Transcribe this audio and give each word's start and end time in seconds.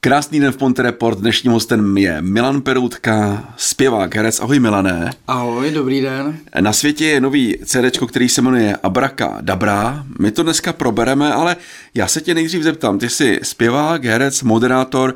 Krásný 0.00 0.40
den 0.40 0.52
v 0.52 0.56
Ponte 0.56 0.82
Report. 0.82 1.18
Dnešním 1.18 1.52
hostem 1.52 1.98
je 1.98 2.22
Milan 2.22 2.60
Peroutka, 2.60 3.44
zpěvák, 3.56 4.14
herec. 4.14 4.40
Ahoj 4.40 4.60
Milané. 4.60 5.10
Ahoj, 5.28 5.70
dobrý 5.70 6.00
den. 6.00 6.38
Na 6.60 6.72
světě 6.72 7.06
je 7.06 7.20
nový 7.20 7.58
CD, 7.64 7.98
který 8.08 8.28
se 8.28 8.42
jmenuje 8.42 8.76
Abraka 8.82 9.38
Dabra. 9.40 10.04
My 10.20 10.30
to 10.30 10.42
dneska 10.42 10.72
probereme, 10.72 11.32
ale 11.32 11.56
já 11.94 12.08
se 12.08 12.20
tě 12.20 12.34
nejdřív 12.34 12.62
zeptám. 12.62 12.98
Ty 12.98 13.08
jsi 13.08 13.40
zpěvák, 13.42 14.04
herec, 14.04 14.42
moderátor. 14.42 15.14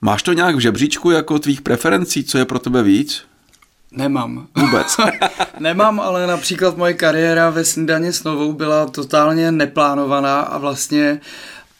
Máš 0.00 0.22
to 0.22 0.32
nějak 0.32 0.54
v 0.56 0.60
žebříčku 0.60 1.10
jako 1.10 1.38
tvých 1.38 1.60
preferencí? 1.60 2.24
Co 2.24 2.38
je 2.38 2.44
pro 2.44 2.58
tebe 2.58 2.82
víc? 2.82 3.24
Nemám. 3.92 4.46
Vůbec. 4.56 4.96
Nemám, 5.58 6.00
ale 6.00 6.26
například 6.26 6.76
moje 6.76 6.94
kariéra 6.94 7.50
ve 7.50 7.64
Snídaně 7.64 8.12
s 8.12 8.24
Novou 8.24 8.52
byla 8.52 8.86
totálně 8.86 9.52
neplánovaná 9.52 10.40
a 10.40 10.58
vlastně 10.58 11.20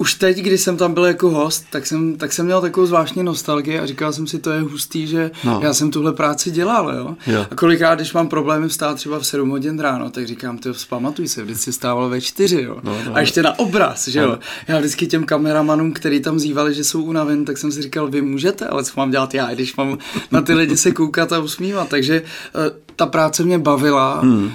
už 0.04 0.14
teď, 0.14 0.38
když 0.38 0.60
jsem 0.60 0.76
tam 0.76 0.94
byl 0.94 1.04
jako 1.04 1.30
host, 1.30 1.64
tak 1.70 1.86
jsem, 1.86 2.16
tak 2.16 2.32
jsem 2.32 2.46
měl 2.46 2.60
takovou 2.60 2.86
zvláštní 2.86 3.22
nostalgii 3.22 3.78
a 3.78 3.86
říkal 3.86 4.12
jsem 4.12 4.26
si, 4.26 4.38
to 4.38 4.50
je 4.50 4.60
hustý, 4.60 5.06
že 5.06 5.30
no. 5.44 5.60
já 5.62 5.74
jsem 5.74 5.90
tuhle 5.90 6.12
práci 6.12 6.50
dělal, 6.50 6.94
jo? 6.96 7.16
jo. 7.26 7.46
A 7.50 7.54
kolikrát, 7.54 7.94
když 7.94 8.12
mám 8.12 8.28
problémy 8.28 8.68
vstát 8.68 8.94
třeba 8.94 9.18
v 9.18 9.26
7 9.26 9.50
hodin 9.50 9.78
ráno, 9.78 10.10
tak 10.10 10.26
říkám, 10.26 10.58
ty 10.58 10.72
vzpamatuj 10.72 11.28
se, 11.28 11.42
vždycky 11.42 11.72
stával 11.72 12.08
ve 12.08 12.20
4, 12.20 12.62
jo? 12.62 12.80
No, 12.82 12.96
no, 13.06 13.16
a 13.16 13.20
ještě 13.20 13.42
na 13.42 13.58
obraz, 13.58 14.08
že 14.08 14.18
jo? 14.18 14.28
No. 14.28 14.38
Já 14.68 14.78
vždycky 14.78 15.06
těm 15.06 15.24
kameramanům, 15.24 15.92
který 15.92 16.20
tam 16.20 16.38
zývali, 16.38 16.74
že 16.74 16.84
jsou 16.84 17.02
unaven, 17.02 17.44
tak 17.44 17.58
jsem 17.58 17.72
si 17.72 17.82
říkal, 17.82 18.08
vy 18.08 18.22
můžete, 18.22 18.66
ale 18.66 18.84
co 18.84 18.92
mám 18.96 19.10
dělat 19.10 19.34
já, 19.34 19.54
když 19.54 19.76
mám 19.76 19.98
na 20.30 20.42
ty 20.42 20.54
lidi 20.54 20.76
se 20.76 20.92
koukat 20.92 21.32
a 21.32 21.38
usmívat. 21.38 21.88
Takže 21.88 22.22
uh, 22.22 22.62
ta 22.96 23.06
práce 23.06 23.42
mě 23.42 23.58
bavila 23.58 24.20
hmm. 24.20 24.50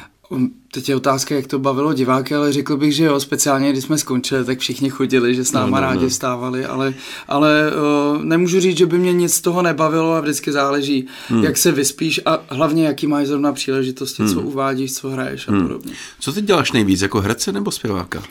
Teď 0.71 0.89
je 0.89 0.95
otázka, 0.95 1.35
jak 1.35 1.47
to 1.47 1.59
bavilo 1.59 1.93
diváky, 1.93 2.35
ale 2.35 2.53
řekl 2.53 2.77
bych, 2.77 2.95
že 2.95 3.03
jo, 3.03 3.19
speciálně 3.19 3.71
když 3.71 3.83
jsme 3.83 3.97
skončili, 3.97 4.45
tak 4.45 4.59
všichni 4.59 4.89
chodili, 4.89 5.35
že 5.35 5.45
s 5.45 5.51
náma 5.51 5.79
no, 5.79 5.85
no, 5.85 5.91
rádi 5.91 6.03
no. 6.03 6.09
stávali, 6.09 6.65
ale, 6.65 6.93
ale 7.27 7.71
uh, 8.15 8.23
nemůžu 8.23 8.59
říct, 8.59 8.77
že 8.77 8.85
by 8.85 8.97
mě 8.97 9.13
nic 9.13 9.33
z 9.33 9.41
toho 9.41 9.61
nebavilo 9.61 10.13
a 10.13 10.21
vždycky 10.21 10.51
záleží, 10.51 11.07
hmm. 11.27 11.43
jak 11.43 11.57
se 11.57 11.71
vyspíš 11.71 12.21
a 12.25 12.39
hlavně 12.49 12.85
jaký 12.85 13.07
máš 13.07 13.27
zrovna 13.27 13.53
příležitosti, 13.53 14.23
hmm. 14.23 14.33
co 14.33 14.41
uvádíš, 14.41 14.93
co 14.93 15.09
hraješ 15.09 15.47
a 15.47 15.51
hmm. 15.51 15.61
podobně. 15.61 15.93
Co 16.19 16.33
ty 16.33 16.41
děláš 16.41 16.71
nejvíc, 16.71 17.01
jako 17.01 17.21
herce 17.21 17.51
nebo 17.51 17.71
zpěváka? 17.71 18.23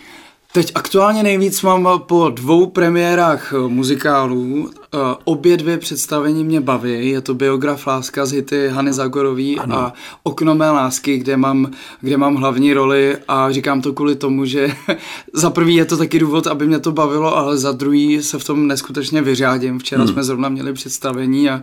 Teď 0.52 0.72
aktuálně 0.74 1.22
nejvíc 1.22 1.62
mám 1.62 1.88
po 2.06 2.30
dvou 2.30 2.66
premiérách 2.66 3.52
eh, 3.52 3.68
muzikálů. 3.68 4.70
Eh, 4.94 4.98
obě 5.24 5.56
dvě 5.56 5.78
představení 5.78 6.44
mě 6.44 6.60
baví. 6.60 7.10
Je 7.10 7.20
to 7.20 7.34
biograf 7.34 7.86
Láska 7.86 8.26
z 8.26 8.32
hity 8.32 8.68
Hany 8.68 8.92
Zagorový 8.92 9.58
ano. 9.58 9.76
a 9.76 9.92
Okno 10.22 10.54
mé 10.54 10.70
lásky, 10.70 11.18
kde 11.18 11.36
mám, 11.36 11.70
kde 12.00 12.16
mám 12.16 12.34
hlavní 12.34 12.72
roli 12.72 13.16
a 13.28 13.50
říkám 13.50 13.82
to 13.82 13.92
kvůli 13.92 14.16
tomu, 14.16 14.44
že 14.44 14.74
za 15.32 15.50
prvý 15.50 15.74
je 15.74 15.84
to 15.84 15.96
taky 15.96 16.18
důvod, 16.18 16.46
aby 16.46 16.66
mě 16.66 16.78
to 16.78 16.92
bavilo, 16.92 17.36
ale 17.36 17.58
za 17.58 17.72
druhý 17.72 18.22
se 18.22 18.38
v 18.38 18.44
tom 18.44 18.66
neskutečně 18.66 19.22
vyřádím. 19.22 19.78
Včera 19.78 20.02
hmm. 20.02 20.12
jsme 20.12 20.24
zrovna 20.24 20.48
měli 20.48 20.72
představení 20.72 21.50
a, 21.50 21.62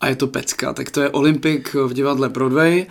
a 0.00 0.08
je 0.08 0.16
to 0.16 0.26
pecka. 0.26 0.72
Tak 0.72 0.90
to 0.90 1.00
je 1.00 1.10
Olympik 1.10 1.74
v 1.74 1.92
divadle 1.92 2.28
Broadway 2.28 2.86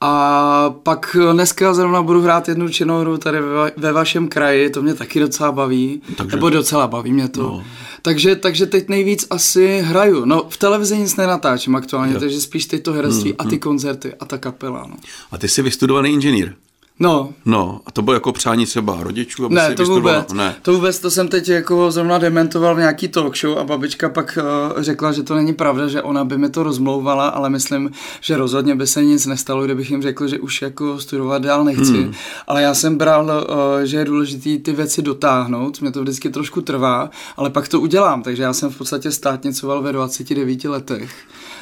a 0.00 0.74
pak 0.82 1.16
dneska 1.32 1.74
zrovna 1.74 2.02
budu 2.02 2.22
hrát 2.22 2.48
jednu 2.48 2.68
činnou 2.68 3.00
hru 3.00 3.18
tady 3.18 3.40
ve, 3.40 3.72
ve 3.76 3.92
vašem 3.92 4.28
kraji, 4.28 4.70
to 4.70 4.82
mě 4.82 4.94
taky 4.94 5.20
docela 5.20 5.52
baví, 5.52 6.02
takže, 6.16 6.36
nebo 6.36 6.50
docela 6.50 6.86
baví 6.86 7.12
mě 7.12 7.28
to. 7.28 7.42
No. 7.42 7.64
Takže, 8.02 8.36
takže 8.36 8.66
teď 8.66 8.88
nejvíc 8.88 9.26
asi 9.30 9.80
hraju. 9.84 10.24
No 10.24 10.46
v 10.48 10.56
televizi 10.56 10.98
nic 10.98 11.16
nenatáčím 11.16 11.76
aktuálně, 11.76 12.14
jo. 12.14 12.20
takže 12.20 12.40
spíš 12.40 12.66
teď 12.66 12.82
to 12.82 12.92
herectví 12.92 13.30
hmm, 13.30 13.36
a 13.38 13.44
ty 13.44 13.50
hmm. 13.50 13.58
koncerty 13.58 14.14
a 14.20 14.24
ta 14.24 14.38
kapela. 14.38 14.86
No. 14.88 14.96
A 15.30 15.38
ty 15.38 15.48
jsi 15.48 15.62
vystudovaný 15.62 16.10
inženýr. 16.10 16.54
No. 16.98 17.32
No, 17.44 17.80
a 17.86 17.90
to 17.90 18.02
bylo 18.02 18.14
jako 18.14 18.32
přání 18.32 18.66
třeba 18.66 18.98
rodičů, 19.00 19.44
aby 19.44 19.54
ne, 19.54 19.68
si 19.68 19.74
to 19.74 19.84
vůbec, 19.84 20.32
ne, 20.32 20.56
to 20.62 20.72
vůbec, 20.72 20.98
to 20.98 21.10
jsem 21.10 21.28
teď 21.28 21.48
jako 21.48 21.90
zrovna 21.90 22.18
dementoval 22.18 22.74
v 22.74 22.78
nějaký 22.78 23.08
talk 23.08 23.36
show 23.36 23.58
a 23.58 23.64
babička 23.64 24.08
pak 24.08 24.38
uh, 24.76 24.82
řekla, 24.82 25.12
že 25.12 25.22
to 25.22 25.34
není 25.34 25.54
pravda, 25.54 25.88
že 25.88 26.02
ona 26.02 26.24
by 26.24 26.38
mi 26.38 26.50
to 26.50 26.62
rozmlouvala, 26.62 27.28
ale 27.28 27.50
myslím, 27.50 27.90
že 28.20 28.36
rozhodně 28.36 28.74
by 28.74 28.86
se 28.86 29.04
nic 29.04 29.26
nestalo, 29.26 29.64
kdybych 29.64 29.90
jim 29.90 30.02
řekl, 30.02 30.28
že 30.28 30.38
už 30.38 30.62
jako 30.62 31.00
studovat 31.00 31.42
dál 31.42 31.64
nechci. 31.64 32.02
Hmm. 32.02 32.12
Ale 32.46 32.62
já 32.62 32.74
jsem 32.74 32.96
bral, 32.96 33.24
uh, 33.24 33.84
že 33.84 33.96
je 33.96 34.04
důležité 34.04 34.62
ty 34.62 34.72
věci 34.72 35.02
dotáhnout, 35.02 35.80
mě 35.80 35.90
to 35.90 36.02
vždycky 36.02 36.30
trošku 36.30 36.60
trvá, 36.60 37.10
ale 37.36 37.50
pak 37.50 37.68
to 37.68 37.80
udělám, 37.80 38.22
takže 38.22 38.42
já 38.42 38.52
jsem 38.52 38.70
v 38.70 38.78
podstatě 38.78 39.10
státnicoval 39.10 39.82
ve 39.82 39.92
29 39.92 40.64
letech. 40.64 41.10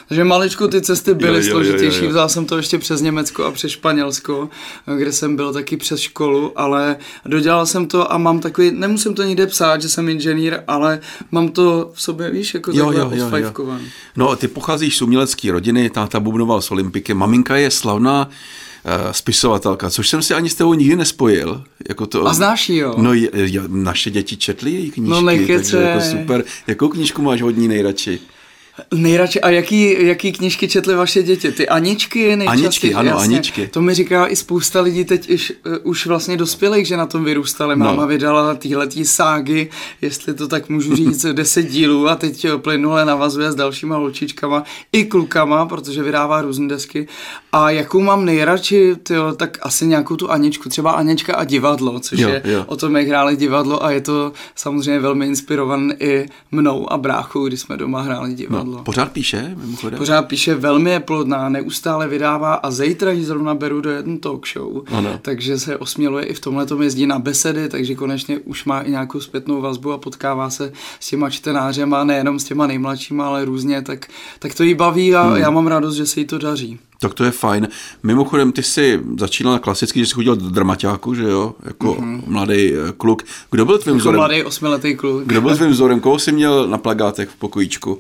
Takže 0.09 0.25
maličku 0.25 0.69
ty 0.69 0.83
cesty 0.83 1.15
byly 1.15 1.39
jo, 1.39 1.45
jo, 1.45 1.51
složitější, 1.51 1.99
jo, 1.99 2.03
jo, 2.03 2.09
jo. 2.09 2.11
vzal 2.11 2.29
jsem 2.29 2.47
to 2.47 2.57
ještě 2.57 2.79
přes 2.79 3.01
Německo 3.01 3.45
a 3.45 3.51
přes 3.51 3.71
Španělsko, 3.71 4.49
kde 4.97 5.13
jsem 5.25 5.37
byl 5.37 5.53
taky 5.53 5.77
přes 5.77 6.01
školu, 6.01 6.53
ale 6.57 6.97
dodělal 7.27 7.67
jsem 7.67 7.87
to 7.87 8.13
a 8.13 8.19
mám 8.19 8.41
takový, 8.41 8.71
nemusím 8.71 9.15
to 9.15 9.23
nikde 9.23 9.47
psát, 9.47 9.83
že 9.83 9.89
jsem 9.89 10.09
inženýr, 10.09 10.61
ale 10.67 11.01
mám 11.31 11.49
to 11.49 11.91
v 11.95 12.03
sobě, 12.03 12.31
víš, 12.31 12.55
jako 12.55 12.71
jo, 12.75 12.93
jo, 12.93 13.11
jo, 13.15 13.31
jo. 13.37 13.79
No, 14.17 14.37
ty 14.37 14.49
pocházíš 14.49 14.97
z 14.97 15.03
umělecké 15.03 15.53
rodiny, 15.53 15.91
táta 15.91 16.21
bubnoval 16.21 16.61
s 16.61 16.71
Olympiky, 16.71 17.15
maminka 17.15 17.57
je 17.57 17.71
slavná 17.71 18.29
uh, 18.29 19.13
spisovatelka, 19.13 19.91
což 19.91 20.09
jsem 20.09 20.23
si 20.23 20.35
ani 20.35 20.51
s 20.51 20.55
tebou 20.55 20.75
nikdy 20.75 20.97
nespojil. 20.97 21.65
Jako 21.89 22.07
to, 22.07 22.27
a 22.27 22.35
znáš 22.35 22.69
ji, 22.69 22.79
jo? 22.79 22.95
No, 22.99 23.15
je, 23.15 23.31
je, 23.33 23.63
naše 23.69 24.11
děti 24.11 24.37
četly 24.37 24.71
její 24.71 24.91
knížky, 24.91 25.11
no, 25.11 25.27
takže 25.27 25.77
jako 25.77 26.01
super. 26.01 26.45
Jakou 26.67 26.89
knížku 26.89 27.23
máš 27.23 27.43
hodní 27.43 27.69
nejradši? 27.69 28.21
Nejradši, 28.95 29.41
a 29.41 29.51
jaký, 29.51 30.07
jaký 30.07 30.33
knížky 30.33 30.69
četly 30.69 30.95
vaše 30.95 31.23
děti? 31.23 31.53
Ty 31.53 31.69
Aničky 31.69 32.37
nejčastěji? 32.37 32.65
Aničky, 32.65 32.95
ano, 32.95 33.09
jasně. 33.09 33.35
Aničky. 33.37 33.67
To 33.69 33.83
mi 33.83 33.95
říká 33.95 34.27
i 34.27 34.37
spousta 34.37 34.81
lidí 34.81 35.05
teď 35.05 35.31
už, 35.31 35.53
uh, 35.67 35.77
už 35.83 36.07
vlastně 36.07 36.37
dospělých, 36.37 36.87
že 36.87 36.97
na 36.97 37.07
tom 37.07 37.25
vyrůstali. 37.25 37.77
Máma 37.77 38.03
no. 38.03 38.09
vydala 38.09 38.55
týhletý 38.55 39.05
ságy, 39.05 39.71
jestli 40.01 40.35
to 40.35 40.49
tak 40.49 40.69
můžu 40.69 40.97
říct, 40.97 41.27
deset 41.33 41.63
dílů 41.63 42.09
a 42.09 42.17
teď 42.17 42.47
plynule 42.57 43.05
navazuje 43.05 43.53
s 43.53 43.55
dalšíma 43.55 43.97
holčičkama 43.97 44.65
i 44.93 45.05
klukama, 45.05 45.67
protože 45.67 46.03
vydává 46.03 46.43
různé 46.43 46.69
desky. 46.69 47.09
A 47.53 47.71
jakou 47.71 48.01
mám 48.01 48.25
nejradši, 48.25 48.97
tyjo, 49.03 49.33
tak 49.33 49.59
asi 49.63 49.87
nějakou 49.87 50.17
tu 50.17 50.31
Aničku, 50.31 50.69
třeba 50.69 50.93
Anička 50.93 51.35
a 51.35 51.45
divadlo, 51.45 52.01
což 52.01 52.19
jo, 52.19 52.29
je 52.29 52.43
jo. 52.45 52.65
o 52.67 52.77
tom, 52.77 52.97
jak 52.97 53.09
hráli 53.09 53.37
divadlo 53.37 53.85
a 53.85 53.91
je 53.91 54.01
to 54.01 54.33
samozřejmě 54.55 55.01
velmi 55.01 55.27
inspirované 55.27 55.95
i 56.01 56.29
mnou 56.53 56.93
a 56.93 56.97
bráchou, 56.97 57.47
když 57.47 57.61
jsme 57.61 57.77
doma 57.77 58.03
hráli 58.03 58.35
divadlo. 58.35 58.64
No 58.64 58.64
napadlo. 58.71 58.85
Pořád 58.85 59.13
píše, 59.13 59.55
mimochodem? 59.57 59.99
Pořád 59.99 60.23
píše, 60.23 60.55
velmi 60.55 60.91
je 60.91 61.01
plodná, 61.01 61.49
neustále 61.49 62.09
vydává 62.09 62.55
a 62.55 62.71
zítra 62.71 63.11
ji 63.11 63.25
zrovna 63.25 63.55
beru 63.55 63.81
do 63.81 63.91
jedné 63.91 64.19
talk 64.19 64.47
show. 64.49 64.83
Ano. 64.93 65.19
Takže 65.23 65.59
se 65.59 65.77
osměluje 65.77 66.25
i 66.25 66.35
v 66.35 66.41
tomhle 66.41 66.67
tom 66.67 66.83
jezdí 66.83 67.07
na 67.07 67.19
besedy, 67.19 67.69
takže 67.69 67.95
konečně 67.95 68.39
už 68.39 68.65
má 68.65 68.81
i 68.81 68.91
nějakou 68.91 69.21
zpětnou 69.21 69.61
vazbu 69.61 69.93
a 69.93 69.99
potkává 69.99 70.51
se 70.51 70.73
s 71.01 71.09
těma 71.09 71.31
čtenářema, 71.31 72.05
nejenom 72.05 72.39
s 72.39 72.45
těma 72.45 72.67
nejmladšíma, 72.67 73.27
ale 73.27 73.45
různě, 73.45 73.83
tak, 73.83 74.07
tak 74.39 74.55
to 74.55 74.63
jí 74.63 74.75
baví 74.75 75.15
a 75.15 75.23
hmm. 75.23 75.37
já 75.37 75.51
mám 75.51 75.67
radost, 75.67 75.95
že 75.95 76.07
se 76.07 76.21
jí 76.21 76.27
to 76.27 76.39
daří. 76.39 76.79
Tak 77.05 77.15
to 77.15 77.25
je 77.25 77.31
fajn. 77.31 77.69
Mimochodem, 78.03 78.53
ty 78.53 78.63
jsi 78.63 79.01
začínal 79.19 79.59
klasicky, 79.59 80.01
že 80.01 80.07
jsi 80.07 80.15
chodil 80.15 80.37
do 80.37 80.51
dramaťáku, 80.51 81.15
že 81.15 81.23
jo? 81.23 81.55
Jako 81.63 81.95
mm-hmm. 81.95 82.23
mladý 82.27 82.73
eh, 82.73 82.93
kluk. 82.97 83.23
Kdo 83.51 83.65
byl 83.65 83.79
tvým 83.79 83.95
jako 83.95 84.01
vzorem? 84.01 84.19
mladý 84.19 84.43
osmiletý 84.43 84.97
kluk. 84.97 85.23
Kdo 85.27 85.41
byl 85.41 85.57
tvým 85.57 85.71
vzorem? 85.71 86.01
Koho 86.01 86.19
jsi 86.19 86.33
měl 86.33 86.69
na 86.69 86.79
plagátech 86.79 87.29
v 87.29 87.37
pokojíčku? 87.37 87.99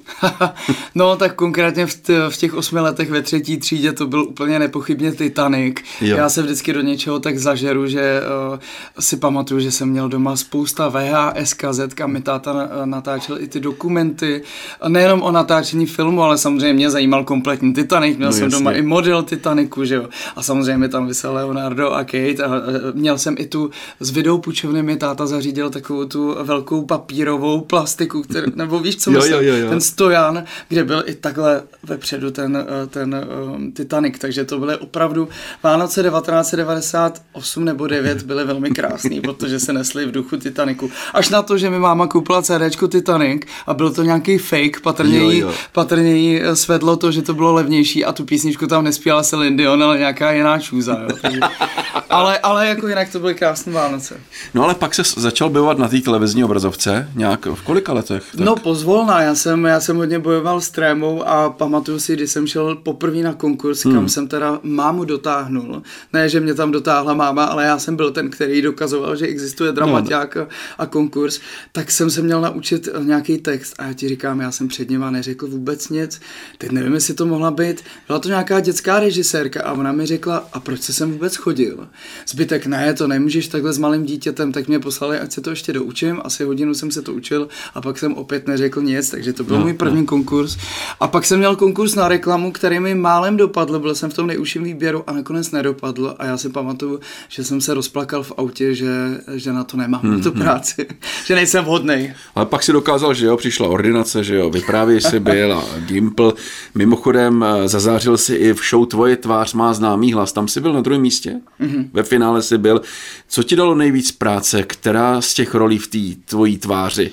no, 0.94 1.16
tak 1.16 1.34
konkrétně 1.34 1.86
v, 1.86 1.94
t- 1.94 2.30
v 2.30 2.36
těch 2.36 2.54
osmi 2.54 2.80
letech 2.80 3.10
ve 3.10 3.22
třetí 3.22 3.56
třídě 3.56 3.92
to 3.92 4.06
byl 4.06 4.24
úplně 4.24 4.58
nepochybně 4.58 5.12
Titanic. 5.12 5.76
Jo. 6.00 6.16
Já 6.16 6.28
se 6.28 6.42
vždycky 6.42 6.72
do 6.72 6.80
něčeho 6.80 7.20
tak 7.20 7.38
zažeru, 7.38 7.86
že 7.86 8.20
uh, 8.52 8.58
si 9.00 9.16
pamatuju, 9.16 9.60
že 9.60 9.70
jsem 9.70 9.88
měl 9.88 10.08
doma 10.08 10.36
spousta 10.36 10.88
VHS 10.88 11.54
kazet, 11.54 11.94
kam 11.94 12.12
mi 12.12 12.20
táta 12.20 12.68
natáčel 12.84 13.40
i 13.40 13.48
ty 13.48 13.60
dokumenty. 13.60 14.42
Nejenom 14.88 15.22
o 15.22 15.32
natáčení 15.32 15.86
filmu, 15.86 16.22
ale 16.22 16.38
samozřejmě 16.38 16.72
mě 16.72 16.90
zajímal 16.90 17.24
kompletní 17.24 17.74
Titanic. 17.74 18.16
Měl 18.16 18.28
no, 18.28 18.32
jsem 18.32 18.44
jasně. 18.44 18.58
doma 18.58 18.72
i 18.72 18.82
model 18.94 19.22
Titaniku, 19.22 19.84
že 19.84 19.94
jo. 19.94 20.08
A 20.36 20.42
samozřejmě 20.42 20.88
tam 20.88 21.06
vysel 21.06 21.34
Leonardo 21.34 21.90
a 21.90 22.04
Kate 22.04 22.44
a 22.44 22.50
měl 22.92 23.18
jsem 23.18 23.34
i 23.38 23.46
tu 23.46 23.70
z 24.00 24.10
videopůjčovny 24.10 24.82
mi 24.82 24.96
táta 24.96 25.26
zařídil 25.26 25.70
takovou 25.70 26.04
tu 26.04 26.36
velkou 26.42 26.82
papírovou 26.82 27.60
plastiku, 27.60 28.22
který, 28.22 28.46
nebo 28.54 28.78
víš, 28.78 28.96
co 28.96 29.10
myslím, 29.10 29.32
jo, 29.32 29.42
jo, 29.42 29.54
jo. 29.54 29.68
ten 29.68 29.80
stojan, 29.80 30.44
kde 30.68 30.84
byl 30.84 31.02
i 31.06 31.14
takhle 31.14 31.62
vepředu 31.82 32.30
ten, 32.30 32.56
eh, 32.56 32.86
ten 32.86 33.26
um, 33.54 33.72
Titanic, 33.72 34.18
takže 34.18 34.44
to 34.44 34.58
byly 34.58 34.76
opravdu 34.76 35.28
Vánoce 35.62 36.02
1998 36.02 37.64
nebo 37.64 37.86
9 37.86 38.22
byly 38.22 38.44
velmi 38.44 38.70
krásný, 38.70 39.20
protože 39.26 39.60
se 39.60 39.72
nesly 39.72 40.06
v 40.06 40.12
duchu 40.12 40.36
Titaniku. 40.36 40.90
Až 41.14 41.28
na 41.30 41.42
to, 41.42 41.58
že 41.58 41.70
mi 41.70 41.78
máma 41.78 42.06
koupila 42.06 42.42
CDčko 42.42 42.88
Titanic 42.88 43.42
a 43.66 43.74
byl 43.74 43.90
to 43.90 44.02
nějaký 44.02 44.38
fake, 44.38 44.80
patrně, 44.80 45.18
jo, 45.18 45.30
jo. 45.30 45.48
Jí, 45.48 45.54
patrně 45.72 46.16
jí 46.16 46.40
svedlo 46.54 46.96
to, 46.96 47.12
že 47.12 47.22
to 47.22 47.34
bylo 47.34 47.52
levnější 47.52 48.04
a 48.04 48.12
tu 48.12 48.24
písničku 48.24 48.66
tam 48.66 48.83
nespěla 48.84 49.22
se 49.22 49.36
Lindion, 49.36 49.82
ale 49.82 49.98
nějaká 49.98 50.32
jiná 50.32 50.58
čůza, 50.58 50.98
jo. 51.02 51.16
Takže, 51.22 51.40
ale, 52.10 52.38
ale 52.38 52.68
jako 52.68 52.88
jinak 52.88 53.12
to 53.12 53.20
byly 53.20 53.34
krásné 53.34 53.72
Vánoce. 53.72 54.20
No 54.54 54.64
ale 54.64 54.74
pak 54.74 54.94
se 54.94 55.02
začal 55.16 55.50
bojovat 55.50 55.78
na 55.78 55.88
té 55.88 56.00
televizní 56.00 56.44
obrazovce, 56.44 57.08
nějak 57.14 57.46
v 57.46 57.62
kolika 57.62 57.92
letech? 57.92 58.24
Tak? 58.30 58.40
No 58.40 58.56
pozvolná, 58.56 59.22
já 59.22 59.34
jsem, 59.34 59.64
já 59.64 59.80
jsem 59.80 59.96
hodně 59.96 60.18
bojoval 60.18 60.60
s 60.60 60.70
trémou 60.70 61.22
a 61.28 61.50
pamatuju 61.50 61.98
si, 61.98 62.16
když 62.16 62.30
jsem 62.30 62.46
šel 62.46 62.74
poprvé 62.74 63.18
na 63.18 63.32
konkurs, 63.32 63.84
hmm. 63.84 63.94
kam 63.94 64.08
jsem 64.08 64.28
teda 64.28 64.60
mámu 64.62 65.04
dotáhnul. 65.04 65.82
Ne, 66.12 66.28
že 66.28 66.40
mě 66.40 66.54
tam 66.54 66.70
dotáhla 66.70 67.14
máma, 67.14 67.44
ale 67.44 67.64
já 67.64 67.78
jsem 67.78 67.96
byl 67.96 68.10
ten, 68.10 68.30
který 68.30 68.62
dokazoval, 68.62 69.16
že 69.16 69.26
existuje 69.26 69.72
dramaťák 69.72 70.36
no, 70.36 70.42
no. 70.42 70.48
a 70.78 70.86
konkurs, 70.86 71.40
tak 71.72 71.90
jsem 71.90 72.10
se 72.10 72.22
měl 72.22 72.40
naučit 72.40 72.88
nějaký 73.02 73.38
text 73.38 73.74
a 73.78 73.86
já 73.86 73.92
ti 73.92 74.08
říkám, 74.08 74.40
já 74.40 74.50
jsem 74.50 74.68
před 74.68 74.90
nima 74.90 75.10
neřekl 75.10 75.46
vůbec 75.46 75.88
nic. 75.88 76.20
Teď 76.58 76.70
nevím, 76.70 76.94
jestli 76.94 77.14
to 77.14 77.26
mohla 77.26 77.50
být. 77.50 77.84
Byla 78.06 78.18
to 78.18 78.28
nějaká 78.28 78.60
dětská 78.64 79.00
režisérka 79.00 79.62
a 79.62 79.72
ona 79.72 79.92
mi 79.92 80.06
řekla, 80.06 80.48
a 80.52 80.60
proč 80.60 80.80
se 80.80 80.92
sem 80.92 81.12
vůbec 81.12 81.36
chodil? 81.36 81.88
Zbytek 82.28 82.66
ne, 82.66 82.94
to 82.94 83.08
nemůžeš 83.08 83.48
takhle 83.48 83.72
s 83.72 83.78
malým 83.78 84.04
dítětem, 84.04 84.52
tak 84.52 84.68
mě 84.68 84.78
poslali, 84.78 85.18
ať 85.18 85.32
se 85.32 85.40
to 85.40 85.50
ještě 85.50 85.72
doučím. 85.72 86.20
Asi 86.24 86.44
hodinu 86.44 86.74
jsem 86.74 86.90
se 86.90 87.02
to 87.02 87.14
učil 87.14 87.48
a 87.74 87.80
pak 87.80 87.98
jsem 87.98 88.14
opět 88.14 88.46
neřekl 88.46 88.82
nic, 88.82 89.10
takže 89.10 89.32
to 89.32 89.44
byl 89.44 89.56
no, 89.56 89.62
můj 89.62 89.72
první 89.72 90.00
no. 90.00 90.06
konkurs. 90.06 90.56
A 91.00 91.08
pak 91.08 91.24
jsem 91.24 91.38
měl 91.38 91.56
konkurs 91.56 91.94
na 91.94 92.08
reklamu, 92.08 92.52
který 92.52 92.80
mi 92.80 92.94
málem 92.94 93.36
dopadl, 93.36 93.78
byl 93.78 93.94
jsem 93.94 94.10
v 94.10 94.14
tom 94.14 94.26
nejužším 94.26 94.64
výběru 94.64 95.04
a 95.06 95.12
nakonec 95.12 95.50
nedopadl 95.50 96.14
a 96.18 96.26
já 96.26 96.36
si 96.38 96.48
pamatuju, 96.48 97.00
že 97.28 97.44
jsem 97.44 97.60
se 97.60 97.74
rozplakal 97.74 98.22
v 98.22 98.32
autě, 98.36 98.74
že, 98.74 99.20
že 99.34 99.52
na 99.52 99.64
to 99.64 99.76
nemám, 99.76 100.00
hmm, 100.00 100.22
tu 100.22 100.30
hmm. 100.30 100.42
práci, 100.42 100.86
hmm. 100.90 100.98
že 101.26 101.34
nejsem 101.34 101.64
vhodný. 101.64 102.12
Ale 102.34 102.46
pak 102.46 102.62
si 102.62 102.72
dokázal, 102.72 103.14
že 103.14 103.26
jo, 103.26 103.36
přišla 103.36 103.68
ordinace, 103.68 104.24
že 104.24 104.34
jo, 104.34 104.50
vyprávěj 104.50 105.00
si 105.00 105.20
byl 105.20 105.52
a 105.52 105.64
Gimple. 105.78 106.32
Mimochodem 106.74 107.44
eh, 107.44 107.68
zazářil 107.68 108.18
si 108.18 108.34
i 108.34 108.53
v 108.54 108.64
show 108.70 108.86
Tvoje 108.86 109.16
tvář 109.16 109.54
má 109.54 109.74
známý 109.74 110.12
hlas, 110.12 110.32
tam 110.32 110.48
si 110.48 110.60
byl 110.60 110.72
na 110.72 110.80
druhém 110.80 111.02
místě, 111.02 111.40
mm-hmm. 111.60 111.88
ve 111.92 112.02
finále 112.02 112.42
si 112.42 112.58
byl. 112.58 112.82
Co 113.28 113.42
ti 113.42 113.56
dalo 113.56 113.74
nejvíc 113.74 114.12
práce, 114.12 114.62
která 114.62 115.20
z 115.20 115.34
těch 115.34 115.54
rolí 115.54 115.78
v 115.78 115.86
té 115.86 116.20
tvojí 116.24 116.58
tváři? 116.58 117.10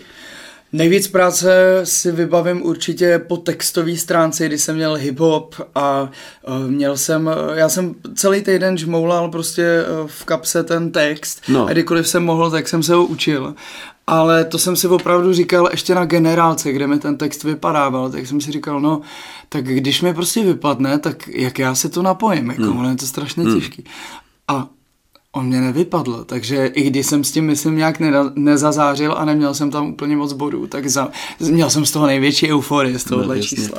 Nejvíc 0.74 1.08
práce 1.08 1.82
si 1.84 2.12
vybavím 2.12 2.66
určitě 2.66 3.20
po 3.28 3.38
textové 3.38 3.98
stránce, 3.98 4.46
kdy 4.46 4.58
jsem 4.58 4.76
měl 4.76 4.96
hip-hop 4.96 5.66
a 5.76 6.10
uh, 6.48 6.72
měl 6.72 6.98
jsem, 6.98 7.28
uh, 7.28 7.58
já 7.58 7.70
jsem 7.70 7.96
celý 8.16 8.42
týden 8.42 8.78
žmoulal 8.78 9.30
prostě 9.32 9.86
uh, 10.02 10.08
v 10.08 10.26
kapse 10.26 10.64
ten 10.64 10.92
text 10.92 11.42
no. 11.48 11.66
a 11.66 11.72
kdykoliv 11.72 12.08
jsem 12.08 12.24
mohl, 12.24 12.52
tak 12.52 12.68
jsem 12.68 12.84
se 12.84 12.94
ho 12.94 13.06
učil. 13.06 13.56
Ale 14.08 14.46
to 14.46 14.58
jsem 14.58 14.76
si 14.76 14.88
opravdu 14.88 15.34
říkal 15.34 15.70
ještě 15.72 15.96
na 15.96 16.06
generálce, 16.06 16.72
kde 16.72 16.88
mi 16.88 17.00
ten 17.00 17.18
text 17.18 17.44
vypadával, 17.44 18.10
tak 18.10 18.28
jsem 18.28 18.42
si 18.42 18.52
říkal, 18.52 18.82
no, 18.82 19.02
tak 19.50 19.66
když 19.66 20.02
mi 20.02 20.14
prostě 20.14 20.44
vypadne, 20.44 21.00
tak 21.00 21.28
jak 21.28 21.60
já 21.60 21.76
si 21.76 21.90
to 21.90 22.02
napojím, 22.02 22.50
jako, 22.50 22.64
hmm. 22.64 22.90
je 22.90 22.96
to 22.96 23.06
strašně 23.06 23.44
hmm. 23.44 23.56
těžký. 23.56 23.84
A 24.48 24.70
On 25.33 25.45
mě 25.45 25.62
nevypadl, 25.62 26.24
takže 26.25 26.66
i 26.66 26.89
když 26.89 27.07
jsem 27.07 27.24
s 27.24 27.31
tím, 27.31 27.45
myslím, 27.45 27.78
nějak 27.78 27.95
nezazářil 28.36 29.13
a 29.18 29.25
neměl 29.25 29.54
jsem 29.54 29.72
tam 29.72 29.88
úplně 29.88 30.16
moc 30.16 30.33
bodů, 30.33 30.68
tak 30.68 30.88
za, 30.88 31.10
měl 31.39 31.69
jsem 31.69 31.86
z 31.86 31.92
toho 31.92 32.07
největší 32.07 32.51
euforii, 32.51 33.00
z 33.00 33.04
tohohle 33.04 33.36
no, 33.36 33.42
čísla. 33.42 33.78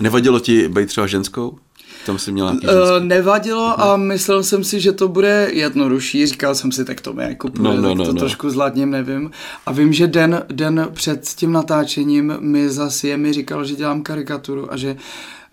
Nevadilo 0.00 0.40
ti 0.40 0.68
být 0.68 0.86
třeba 0.86 1.06
ženskou? 1.06 1.58
Tam 2.06 2.18
si 2.18 2.32
měla 2.32 2.50
uh, 2.50 2.58
Nevadilo 3.00 3.80
a 3.80 3.96
myslel 3.96 4.42
jsem 4.42 4.64
si, 4.64 4.80
že 4.80 4.92
to 4.92 5.08
bude 5.08 5.50
jednodušší. 5.52 6.26
Říkal 6.26 6.54
jsem 6.54 6.72
si, 6.72 6.84
tak 6.84 7.00
to 7.00 7.12
mi 7.12 7.22
jako 7.22 7.48
půjde, 7.48 7.68
no, 7.68 7.80
no, 7.80 7.94
no, 7.94 8.04
to 8.04 8.12
no. 8.12 8.18
trošku 8.18 8.50
zlatním, 8.50 8.90
nevím. 8.90 9.30
A 9.66 9.72
vím, 9.72 9.92
že 9.92 10.06
den, 10.06 10.42
den 10.52 10.88
před 10.92 11.28
tím 11.28 11.52
natáčením 11.52 12.36
mi 12.40 12.70
zase 12.70 13.08
je 13.08 13.16
mi 13.16 13.32
říkal, 13.32 13.64
že 13.64 13.74
dělám 13.74 14.02
karikaturu 14.02 14.72
a 14.72 14.76
že 14.76 14.96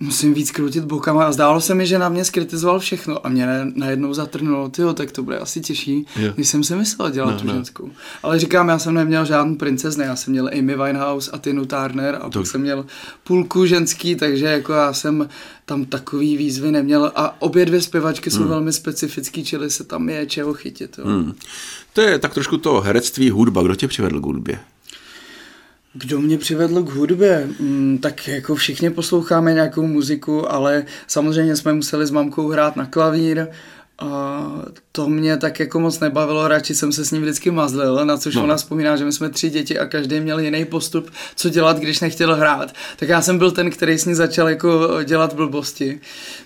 musím 0.01 0.33
víc 0.33 0.51
krutit 0.51 0.85
bokama 0.85 1.25
a 1.25 1.31
zdálo 1.31 1.61
se 1.61 1.75
mi, 1.75 1.87
že 1.87 1.99
na 1.99 2.09
mě 2.09 2.25
skritizoval 2.25 2.79
všechno 2.79 3.25
a 3.25 3.29
mě 3.29 3.47
najednou 3.75 4.13
zatrnulo, 4.13 4.69
tyjo, 4.69 4.93
tak 4.93 5.11
to 5.11 5.23
bude 5.23 5.39
asi 5.39 5.61
těžší, 5.61 6.05
jo. 6.15 6.33
než 6.37 6.47
jsem 6.47 6.63
si 6.63 6.75
myslel 6.75 7.11
dělat 7.11 7.31
no, 7.31 7.39
tu 7.39 7.47
no. 7.47 7.53
ženskou. 7.53 7.89
Ale 8.23 8.39
říkám, 8.39 8.69
já 8.69 8.79
jsem 8.79 8.93
neměl 8.93 9.25
žádný 9.25 9.55
princezny, 9.55 10.05
já 10.05 10.15
jsem 10.15 10.31
měl 10.31 10.49
Amy 10.59 10.77
Winehouse 10.77 11.31
a 11.31 11.37
Tinu 11.37 11.65
Turner 11.65 12.19
a 12.21 12.29
pak 12.29 12.47
jsem 12.47 12.61
měl 12.61 12.85
půlku 13.23 13.65
ženský, 13.65 14.15
takže 14.15 14.45
jako 14.45 14.73
já 14.73 14.93
jsem 14.93 15.29
tam 15.65 15.85
takový 15.85 16.37
výzvy 16.37 16.71
neměl 16.71 17.11
a 17.15 17.41
obě 17.41 17.65
dvě 17.65 17.81
zpěvačky 17.81 18.29
hmm. 18.29 18.39
jsou 18.39 18.47
velmi 18.47 18.73
specifický, 18.73 19.45
čili 19.45 19.69
se 19.69 19.83
tam 19.83 20.09
je 20.09 20.25
čeho 20.25 20.53
chytit. 20.53 20.95
Jo. 20.97 21.05
Hmm. 21.05 21.33
To 21.93 22.01
je 22.01 22.19
tak 22.19 22.33
trošku 22.33 22.57
to 22.57 22.81
herectví, 22.81 23.29
hudba. 23.29 23.63
Kdo 23.63 23.75
tě 23.75 23.87
přivedl 23.87 24.19
k 24.19 24.23
hudbě? 24.23 24.59
Kdo 25.93 26.21
mě 26.21 26.37
přivedl 26.37 26.83
k 26.83 26.89
hudbě? 26.89 27.47
Mm, 27.59 27.97
tak 28.01 28.27
jako 28.27 28.55
všichni 28.55 28.89
posloucháme 28.89 29.53
nějakou 29.53 29.87
muziku, 29.87 30.51
ale 30.51 30.85
samozřejmě 31.07 31.55
jsme 31.55 31.73
museli 31.73 32.07
s 32.07 32.11
mamkou 32.11 32.47
hrát 32.47 32.75
na 32.75 32.85
klavír, 32.85 33.47
a 34.01 34.43
to 34.91 35.09
mě 35.09 35.37
tak 35.37 35.59
jako 35.59 35.79
moc 35.79 35.99
nebavilo, 35.99 36.47
radši 36.47 36.75
jsem 36.75 36.91
se 36.91 37.05
s 37.05 37.11
ním 37.11 37.21
vždycky 37.21 37.51
mazlil, 37.51 38.05
na 38.05 38.17
což 38.17 38.35
no. 38.35 38.43
ona 38.43 38.55
vzpomíná, 38.55 38.95
že 38.95 39.05
my 39.05 39.11
jsme 39.11 39.29
tři 39.29 39.49
děti 39.49 39.79
a 39.79 39.85
každý 39.85 40.19
měl 40.19 40.39
jiný 40.39 40.65
postup, 40.65 41.11
co 41.35 41.49
dělat, 41.49 41.77
když 41.77 41.99
nechtěl 41.99 42.35
hrát. 42.35 42.73
Tak 42.97 43.09
já 43.09 43.21
jsem 43.21 43.37
byl 43.37 43.51
ten, 43.51 43.71
který 43.71 43.97
s 43.97 44.05
ní 44.05 44.15
začal 44.15 44.49
jako 44.49 45.03
dělat 45.03 45.33
blbosti. 45.33 45.99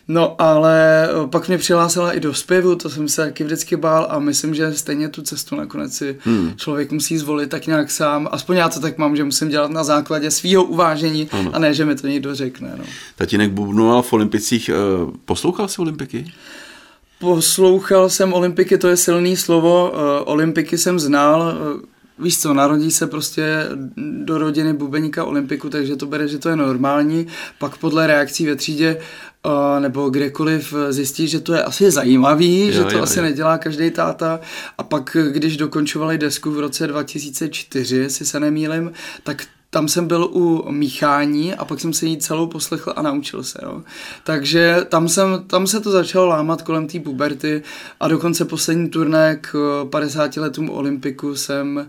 No 0.07 0.42
ale 0.42 1.07
pak 1.30 1.48
mě 1.48 1.57
přihlásila 1.57 2.12
i 2.12 2.19
do 2.19 2.34
zpěvu, 2.34 2.75
to 2.75 2.90
jsem 2.90 3.07
se 3.07 3.25
taky 3.25 3.44
vždycky 3.44 3.75
bál 3.75 4.08
a 4.10 4.19
myslím, 4.19 4.56
že 4.56 4.74
stejně 4.74 5.10
tu 5.10 5.22
cestu 5.22 5.56
nakonec 5.56 5.94
si 5.94 6.18
hmm. 6.19 6.54
člověk 6.56 6.92
musí 6.92 7.18
zvolit 7.18 7.50
tak 7.50 7.68
nějak 7.68 7.92
sám. 7.92 8.30
Aspoň 8.31 8.58
já 8.58 8.69
to 8.69 8.80
tak 8.80 8.98
mám, 8.98 9.16
že 9.16 9.24
musím 9.24 9.50
dělat 9.50 9.72
na 9.72 9.84
základě 9.84 10.31
svého 10.31 10.63
uvážení 10.63 11.30
ano. 11.31 11.51
a 11.54 11.60
ne, 11.60 11.74
že 11.74 11.86
mi 11.86 11.96
to 11.96 12.08
někdo 12.08 12.36
řekne. 12.36 12.74
No. 12.78 12.84
Tatínek 13.16 13.51
bubnoval 13.51 14.01
v 14.01 14.13
Olympicích, 14.13 14.69
eh, 14.69 14.74
poslouchal 15.25 15.68
si 15.68 15.81
Olympiky? 15.81 16.31
Poslouchal 17.20 18.10
jsem 18.10 18.34
Olympiky, 18.34 18.78
to 18.78 18.88
je 18.88 18.98
silný 18.98 19.38
slovo, 19.38 19.92
uh, 19.92 20.00
Olympiky 20.26 20.78
jsem 20.78 21.00
znal, 21.00 21.42
uh, 21.42 21.82
víš 22.26 22.40
co, 22.42 22.54
narodí 22.54 22.92
se 22.92 23.08
prostě 23.08 23.68
do 23.98 24.38
rodiny 24.38 24.74
bubeníka 24.74 25.24
Olympiku, 25.24 25.70
takže 25.70 25.96
to 25.96 26.06
bere, 26.06 26.28
že 26.28 26.38
to 26.38 26.50
je 26.50 26.56
normální, 26.56 27.28
pak 27.60 27.78
podle 27.78 28.08
reakcí 28.08 28.46
ve 28.46 28.56
třídě 28.56 28.98
uh, 29.46 29.52
nebo 29.80 30.10
kdekoliv 30.10 30.74
zjistí, 30.90 31.28
že 31.28 31.40
to 31.40 31.54
je 31.54 31.64
asi 31.64 31.92
zajímavý, 31.92 32.68
jo, 32.68 32.72
že 32.72 32.84
to 32.84 32.98
jo, 32.98 33.04
asi 33.04 33.20
jo. 33.20 33.26
nedělá 33.26 33.58
každý 33.58 33.92
táta 33.92 34.40
a 34.78 34.84
pak, 34.84 35.18
když 35.32 35.58
dokončovali 35.58 36.18
desku 36.18 36.52
v 36.52 36.60
roce 36.60 36.88
2004, 36.88 37.96
jestli 37.96 38.26
se 38.26 38.40
nemýlim, 38.40 38.92
tak 39.24 39.44
tam 39.75 39.88
jsem 39.88 40.07
byl 40.07 40.30
u 40.31 40.72
míchání 40.72 41.54
a 41.54 41.66
pak 41.66 41.80
jsem 41.80 41.94
se 41.94 42.06
jí 42.06 42.18
celou 42.18 42.48
poslechl 42.48 42.94
a 42.95 43.01
naučil 43.01 43.44
se. 43.44 43.60
Jo. 43.63 43.83
Takže 44.24 44.86
tam, 44.89 45.07
jsem, 45.07 45.44
tam 45.48 45.68
se 45.68 45.80
to 45.80 45.92
začalo 45.92 46.25
lámat 46.25 46.62
kolem 46.62 46.88
té 46.88 47.00
puberty 47.00 47.63
a 48.00 48.07
dokonce 48.07 48.45
poslední 48.45 48.89
turné 48.89 49.39
k 49.42 49.86
50 49.89 50.38
letům 50.38 50.69
Olympiku 50.69 51.36
jsem 51.36 51.88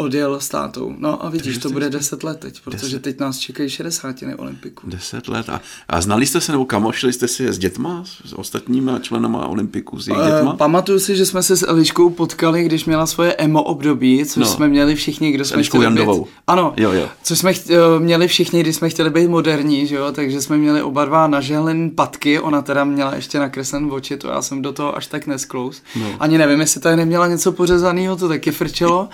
odjel 0.00 0.40
s 0.40 0.48
tátou. 0.48 0.94
No 0.98 1.24
a 1.24 1.28
vidíš, 1.28 1.58
to 1.58 1.70
bude 1.70 1.90
10 1.90 2.24
let 2.24 2.40
teď, 2.40 2.60
protože 2.60 2.86
deset. 2.86 3.02
teď 3.02 3.20
nás 3.20 3.38
čekají 3.38 3.70
60 3.70 4.22
na 4.22 4.38
Olympiku. 4.38 4.90
10 4.90 5.28
let. 5.28 5.48
A, 5.48 5.60
a 5.88 6.00
znali 6.00 6.26
jste 6.26 6.40
se 6.40 6.52
nebo 6.52 6.64
kamošili 6.64 7.12
jste 7.12 7.28
si 7.28 7.48
s 7.48 7.58
dětma, 7.58 8.04
s 8.26 8.32
ostatními 8.32 8.90
členama 9.00 9.46
Olympiku, 9.46 10.00
s 10.00 10.08
jejich 10.08 10.22
eh, 10.22 10.30
dětma? 10.30 10.52
Uh, 10.52 10.58
pamatuju 10.58 10.98
si, 10.98 11.16
že 11.16 11.26
jsme 11.26 11.42
se 11.42 11.56
s 11.56 11.68
Eliškou 11.68 12.10
potkali, 12.10 12.64
když 12.64 12.84
měla 12.84 13.06
svoje 13.06 13.34
emo 13.34 13.62
období, 13.62 14.24
což 14.26 14.40
no. 14.40 14.46
jsme 14.46 14.68
měli 14.68 14.94
všichni, 14.94 15.32
kdo 15.32 15.44
jsme 15.44 15.54
Eliškou 15.54 15.78
chtěli 15.78 15.84
Jandovou. 15.84 16.24
být. 16.24 16.30
Ano, 16.46 16.74
jo, 16.76 16.92
jo. 16.92 17.08
což 17.22 17.38
jsme 17.38 17.52
chtě, 17.52 17.74
eh, 17.74 18.00
měli 18.00 18.28
všichni, 18.28 18.60
když 18.60 18.76
jsme 18.76 18.88
chtěli 18.88 19.10
být 19.10 19.28
moderní, 19.28 19.86
že 19.86 19.94
jo? 19.96 20.12
takže 20.12 20.42
jsme 20.42 20.58
měli 20.58 20.82
oba 20.82 21.04
dva 21.04 21.26
nažehlen 21.26 21.90
patky, 21.90 22.40
ona 22.40 22.62
teda 22.62 22.84
měla 22.84 23.14
ještě 23.14 23.38
nakreslen 23.38 23.88
oči, 23.92 24.16
to 24.16 24.28
já 24.28 24.42
jsem 24.42 24.62
do 24.62 24.72
toho 24.72 24.96
až 24.96 25.06
tak 25.06 25.26
nesklous. 25.26 25.82
No. 25.96 26.06
Ani 26.20 26.38
nevím, 26.38 26.60
jestli 26.60 26.80
tady 26.80 26.96
neměla 26.96 27.26
něco 27.26 27.52
pořezaného, 27.52 28.16
to 28.16 28.28
taky 28.28 28.50
frčelo. 28.50 29.08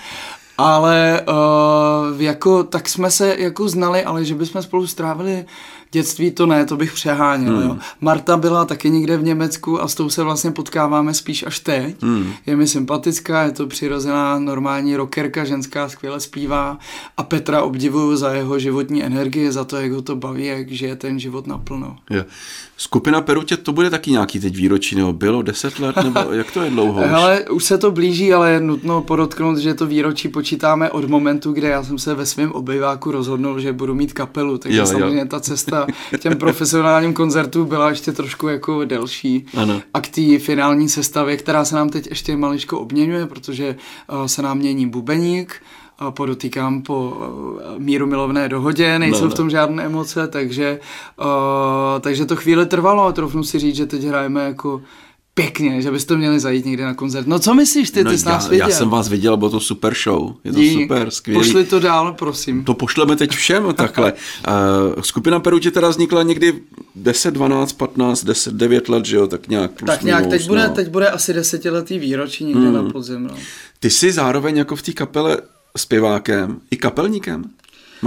Ale 0.59 1.23
uh, 1.29 2.23
jako, 2.23 2.65
tak 2.65 2.89
jsme 2.89 3.11
se 3.11 3.37
jako 3.39 3.69
znali, 3.69 4.05
ale 4.05 4.25
že 4.25 4.35
bychom 4.35 4.63
spolu 4.63 4.87
strávili 4.87 5.45
dětství, 5.93 6.31
to 6.31 6.47
ne, 6.47 6.67
to 6.67 6.77
bych 6.77 6.93
přeháněl. 6.93 7.57
Hmm. 7.57 7.69
Jo. 7.69 7.77
Marta 8.01 8.37
byla 8.37 8.65
taky 8.65 8.91
někde 8.91 9.17
v 9.17 9.23
Německu 9.23 9.83
a 9.83 9.89
s 9.89 9.95
tou 9.95 10.09
se 10.09 10.23
vlastně 10.23 10.51
potkáváme 10.51 11.15
spíš 11.15 11.45
až 11.47 11.61
teď. 11.61 12.03
Hmm. 12.03 12.33
Je 12.47 12.57
mi 12.57 12.67
sympatická, 12.67 13.43
je 13.43 13.51
to 13.51 13.67
přirozená 13.67 14.39
normální 14.39 14.97
rockerka, 14.97 15.45
ženská, 15.45 15.89
skvěle 15.89 16.21
zpívá 16.21 16.79
a 17.17 17.23
Petra 17.23 17.63
obdivuju 17.63 18.17
za 18.17 18.33
jeho 18.33 18.59
životní 18.59 19.05
energii, 19.05 19.53
za 19.53 19.65
to, 19.65 19.77
jak 19.77 19.93
ho 19.93 20.03
to 20.03 20.17
baví, 20.17 20.47
jak 20.47 20.71
žije 20.71 20.97
ten 20.97 21.19
život 21.19 21.47
naplno. 21.47 21.97
Je. 22.11 22.25
Skupina 22.77 23.21
Perutě, 23.21 23.57
to 23.57 23.73
bude 23.73 23.91
taky 23.91 24.11
nějaký 24.11 24.41
teď 24.41 24.57
výročí, 24.57 24.97
nebo 24.97 25.13
bylo 25.13 25.43
deset 25.43 25.79
let, 25.79 25.97
nebo 26.05 26.21
jak 26.33 26.51
to 26.51 26.63
je 26.63 26.71
dlouho 26.71 27.03
už? 27.03 27.11
Ale 27.11 27.45
už 27.51 27.65
se 27.65 27.79
to 27.79 27.91
blíží, 27.91 28.33
ale 28.33 28.51
je 28.51 28.61
nutno 28.61 29.03
podotknout, 29.03 29.59
že 29.59 29.75
to 29.75 29.87
výročí 29.87 30.29
počítáme 30.29 30.91
od 30.91 31.09
momentu, 31.09 31.53
kde 31.53 31.69
já 31.69 31.83
jsem 31.83 31.99
se 31.99 32.15
ve 32.15 32.27
svém 32.27 32.53
obyváku 32.53 33.11
rozhodnul, 33.11 33.61
že 33.61 33.73
budu 33.73 33.95
mít 33.95 34.13
kapelu, 34.13 34.59
takže 34.59 34.79
jo, 34.79 34.87
samozřejmě 34.87 35.21
jo. 35.21 35.27
ta 35.27 35.41
cesta 35.41 35.76
těm 36.19 36.37
profesionálním 36.37 37.15
koncertů 37.15 37.65
byla 37.65 37.91
ještě 37.91 38.13
trošku 38.13 38.49
jako 38.49 38.85
delší. 38.85 39.47
Ano. 39.57 39.83
A 39.95 40.01
k 40.01 40.09
té 40.09 40.39
finální 40.39 40.89
sestavě, 40.89 41.37
která 41.37 41.65
se 41.65 41.77
nám 41.77 41.89
teď 41.89 42.07
ještě 42.07 42.37
maličko 42.37 42.81
obměňuje, 42.81 43.27
protože 43.27 43.77
uh, 44.13 44.27
se 44.27 44.43
nám 44.43 44.59
mění 44.59 44.87
bubeník, 44.87 45.63
podotýkám 46.11 46.83
po 46.83 47.17
míru 47.79 48.07
milovné 48.07 48.49
dohodě, 48.49 48.99
nejsou 48.99 49.21
no, 49.21 49.25
no. 49.25 49.31
v 49.31 49.35
tom 49.35 49.51
žádné 49.51 49.85
emoce, 49.85 50.29
takže, 50.29 50.81
uh, 51.21 52.01
takže 52.01 52.27
to 52.27 52.37
chvíli 52.37 52.67
trvalo 52.67 53.07
a 53.07 53.13
trofnu 53.13 53.45
si 53.45 53.59
říct, 53.59 53.77
že 53.77 53.87
teď 53.87 54.03
hrajeme 54.03 54.45
jako 54.45 54.83
pěkně, 55.37 55.83
že 55.83 55.91
byste 55.91 56.17
měli 56.17 56.41
zajít 56.41 56.65
někde 56.67 56.85
na 56.85 56.95
koncert. 56.95 57.27
No 57.27 57.39
co 57.39 57.55
myslíš 57.55 57.91
ty, 57.91 58.05
no, 58.05 58.11
ty 58.11 58.19
jsi 58.19 58.29
já, 58.29 58.33
nás 58.35 58.49
viděl? 58.49 58.69
Já 58.69 58.77
jsem 58.77 58.89
vás 58.89 59.09
viděl, 59.09 59.37
bylo 59.37 59.51
to 59.51 59.61
super 59.61 59.95
show. 60.05 60.35
Je 60.45 60.53
to 60.53 60.59
Dí, 60.59 60.83
super, 60.83 61.11
skvělý. 61.11 61.41
Pošli 61.41 61.65
to 61.65 61.81
dál, 61.81 62.13
prosím. 62.13 62.65
To 62.65 62.75
pošleme 62.75 63.17
teď 63.17 63.31
všem 63.31 63.65
takhle. 63.75 64.13
Uh, 64.13 65.03
skupina 65.03 65.41
Perutě 65.41 65.71
teda 65.71 65.89
vznikla 65.89 66.23
někdy 66.23 66.61
10, 66.95 67.31
12, 67.35 67.73
15, 67.73 68.25
10, 68.25 68.55
9 68.55 68.89
let, 68.89 69.05
že 69.05 69.17
jo, 69.17 69.27
tak 69.27 69.49
nějak 69.49 69.71
plus 69.71 69.87
Tak 69.87 70.03
nějak, 70.03 70.21
minus, 70.21 70.39
teď, 70.39 70.47
bude, 70.49 70.69
no. 70.69 70.75
teď 70.75 70.89
bude 70.89 71.09
asi 71.11 71.33
desetiletý 71.33 71.99
výročí 71.99 72.45
někde 72.45 72.61
Hmm. 72.61 72.75
na 72.75 72.83
podzim. 72.93 73.23
No. 73.23 73.35
Ty 73.81 73.91
jsi 73.91 74.13
zároveň 74.13 74.57
jako 74.57 74.77
v 74.77 74.83
té 74.83 74.93
kapele 74.93 75.39
zpěvákem 75.77 76.57
i 76.71 76.77
kapelníkem? 76.77 77.45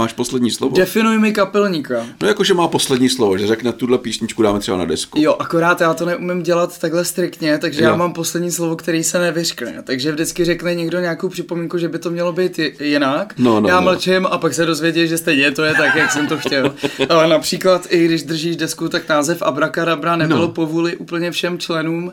Máš 0.00 0.12
poslední 0.12 0.50
slovo? 0.50 0.76
Definuj 0.76 1.18
mi 1.18 1.32
kapelníka. 1.32 2.06
No 2.22 2.28
jakože 2.28 2.54
má 2.54 2.68
poslední 2.68 3.08
slovo, 3.08 3.38
že 3.38 3.46
řekne 3.46 3.72
tuhle 3.72 3.98
písničku 3.98 4.42
dáme 4.42 4.60
třeba 4.60 4.76
na 4.78 4.84
desku. 4.84 5.18
Jo, 5.22 5.36
akorát 5.38 5.80
já 5.80 5.94
to 5.94 6.04
neumím 6.06 6.42
dělat 6.42 6.78
takhle 6.78 7.04
striktně, 7.04 7.58
takže 7.58 7.82
Jo. 7.82 7.88
já 7.90 7.96
mám 7.96 8.12
poslední 8.12 8.50
slovo, 8.50 8.76
který 8.76 9.04
se 9.04 9.18
nevyřkne. 9.18 9.82
Takže 9.84 10.12
vždycky 10.12 10.44
řekne 10.44 10.74
někdo 10.74 11.00
nějakou 11.00 11.28
připomínku, 11.28 11.78
že 11.78 11.88
by 11.88 11.98
to 11.98 12.10
mělo 12.10 12.32
být 12.32 12.58
ji- 12.58 12.76
jinak. 12.80 13.34
No, 13.38 13.60
no, 13.60 13.68
já 13.68 13.80
no. 13.80 13.82
mlčím 13.82 14.26
a 14.26 14.38
pak 14.38 14.54
se 14.54 14.66
dozvědí, 14.66 15.08
že 15.08 15.18
stejně 15.18 15.50
to 15.50 15.64
je 15.64 15.74
tak, 15.74 15.94
jak 15.94 16.12
jsem 16.12 16.26
to 16.26 16.38
chtěl. 16.38 16.74
Ale 17.08 17.28
například 17.28 17.86
i 17.90 18.04
když 18.04 18.22
držíš 18.22 18.56
desku, 18.56 18.88
tak 18.88 19.08
název 19.08 19.42
Abracadabra 19.42 20.16
nebylo 20.16 20.40
No. 20.40 20.48
povůli 20.48 20.96
úplně 20.96 21.30
všem 21.30 21.58
členům. 21.58 22.12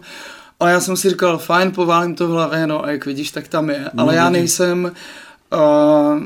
A 0.60 0.70
já 0.70 0.80
jsem 0.80 0.98
si 0.98 1.10
říkal, 1.10 1.38
fajn, 1.38 1.72
poválím 1.72 2.16
to 2.16 2.28
v 2.28 2.32
hlavě, 2.32 2.68
no 2.68 2.86
a 2.86 2.92
jak 2.92 3.06
vidíš, 3.06 3.32
tak 3.32 3.48
tam 3.48 3.70
je. 3.70 3.86
Ale 3.98 4.16
já 4.16 4.30
vidíš. 4.30 4.40
nejsem... 4.40 4.92
Uh, 5.54 6.24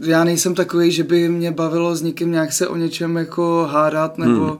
já 0.00 0.24
nejsem 0.24 0.54
takový, 0.54 0.92
že 0.92 1.04
by 1.04 1.28
mě 1.28 1.50
bavilo 1.52 1.96
s 1.96 2.02
někým 2.02 2.30
nějak 2.30 2.52
se 2.52 2.68
o 2.68 2.76
něčem 2.76 3.16
jako 3.16 3.68
hádat 3.70 4.18
nebo 4.18 4.46
hmm. 4.46 4.58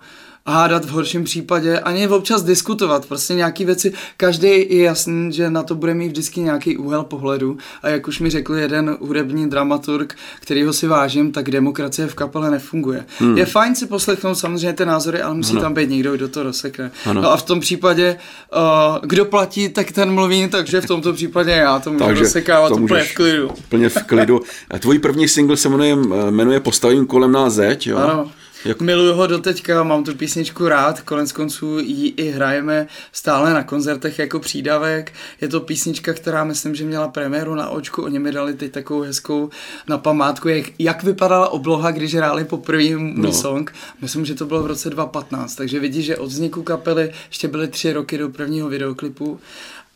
Hádat 0.48 0.84
v 0.84 0.88
horším 0.88 1.24
případě, 1.24 1.78
ani 1.78 2.08
občas 2.08 2.42
diskutovat, 2.42 3.06
prostě 3.06 3.34
nějaký 3.34 3.64
věci, 3.64 3.92
každý 4.16 4.48
je 4.48 4.82
jasný, 4.82 5.32
že 5.32 5.50
na 5.50 5.62
to 5.62 5.74
bude 5.74 5.94
mít 5.94 6.08
vždycky 6.08 6.40
nějaký 6.40 6.76
úhel 6.76 7.04
pohledu 7.04 7.58
a 7.82 7.88
jak 7.88 8.08
už 8.08 8.20
mi 8.20 8.30
řekl 8.30 8.54
jeden 8.54 8.96
hudební 9.00 9.50
dramaturg, 9.50 10.16
kterýho 10.40 10.72
si 10.72 10.86
vážím, 10.86 11.32
tak 11.32 11.50
demokracie 11.50 12.08
v 12.08 12.14
kapele 12.14 12.50
nefunguje. 12.50 13.04
Hmm. 13.18 13.38
Je 13.38 13.46
fajn 13.46 13.74
si 13.74 13.86
poslechnout 13.86 14.34
samozřejmě 14.34 14.72
ty 14.72 14.86
názory, 14.86 15.22
ale 15.22 15.34
musí 15.34 15.52
Ano. 15.52 15.60
tam 15.60 15.74
být 15.74 15.90
někdo, 15.90 16.16
kdo 16.16 16.28
to 16.28 16.42
rozsekne. 16.42 16.90
Ano. 17.06 17.22
No 17.22 17.32
a 17.32 17.36
v 17.36 17.42
tom 17.42 17.60
případě, 17.60 18.16
uh, 18.56 19.06
kdo 19.06 19.24
platí, 19.24 19.68
tak 19.68 19.92
ten 19.92 20.10
mluví, 20.14 20.48
takže 20.48 20.80
v 20.80 20.86
tomto 20.86 21.12
případě 21.12 21.50
já 21.50 21.78
to 21.78 21.92
můžu 21.92 22.04
Takže 22.04 22.22
rozsekávat 22.22 22.68
to 22.68 22.76
úplně 22.76 23.04
v 23.04 23.14
klidu. 23.14 23.48
Úplně 23.48 23.88
v 23.88 24.02
klidu. 24.02 24.40
Tvůj 24.78 24.98
první 24.98 25.28
single 25.28 25.56
se 25.56 25.68
jmenuje, 25.68 25.96
jmenuje 26.30 26.60
Postavím 26.60 27.06
kolem 27.06 27.32
nás 27.32 27.52
zeď, 27.52 27.86
jo? 27.86 27.96
Ano. 27.96 28.30
Jak- 28.68 28.80
Miluju 28.80 29.12
ho 29.14 29.26
doteďka, 29.26 29.82
mám 29.82 30.04
tu 30.04 30.14
písničku 30.14 30.68
rád, 30.68 31.00
konec 31.00 31.32
konců 31.32 31.78
ji 31.78 32.08
i 32.08 32.30
hrajeme 32.30 32.86
stále 33.12 33.54
na 33.54 33.62
koncertech 33.64 34.18
jako 34.18 34.40
přídavek. 34.40 35.12
Je 35.40 35.48
to 35.48 35.60
písnička, 35.60 36.12
která 36.12 36.44
myslím, 36.44 36.74
že 36.74 36.84
měla 36.84 37.08
premiéru 37.08 37.54
na 37.54 37.68
očku, 37.68 38.02
oni 38.02 38.18
mi 38.18 38.32
dali 38.32 38.54
teď 38.54 38.72
takovou 38.72 39.00
hezkou 39.00 39.50
na 39.88 39.98
památku, 39.98 40.48
jak, 40.48 40.66
jak 40.78 41.02
vypadala 41.02 41.48
obloha, 41.48 41.90
když 41.90 42.14
hráli 42.14 42.44
poprvé 42.44 42.96
můj 42.96 43.14
No. 43.16 43.32
song. 43.32 43.72
Myslím, 44.02 44.24
že 44.24 44.34
to 44.34 44.46
bylo 44.46 44.62
v 44.62 44.66
roce 44.66 44.90
2015, 44.90 45.54
takže 45.54 45.80
vidíš, 45.80 46.04
že 46.06 46.16
od 46.16 46.26
vzniku 46.26 46.62
kapely 46.62 47.12
ještě 47.28 47.48
byly 47.48 47.68
tři 47.68 47.92
roky 47.92 48.18
do 48.18 48.28
prvního 48.28 48.68
videoklipu. 48.68 49.40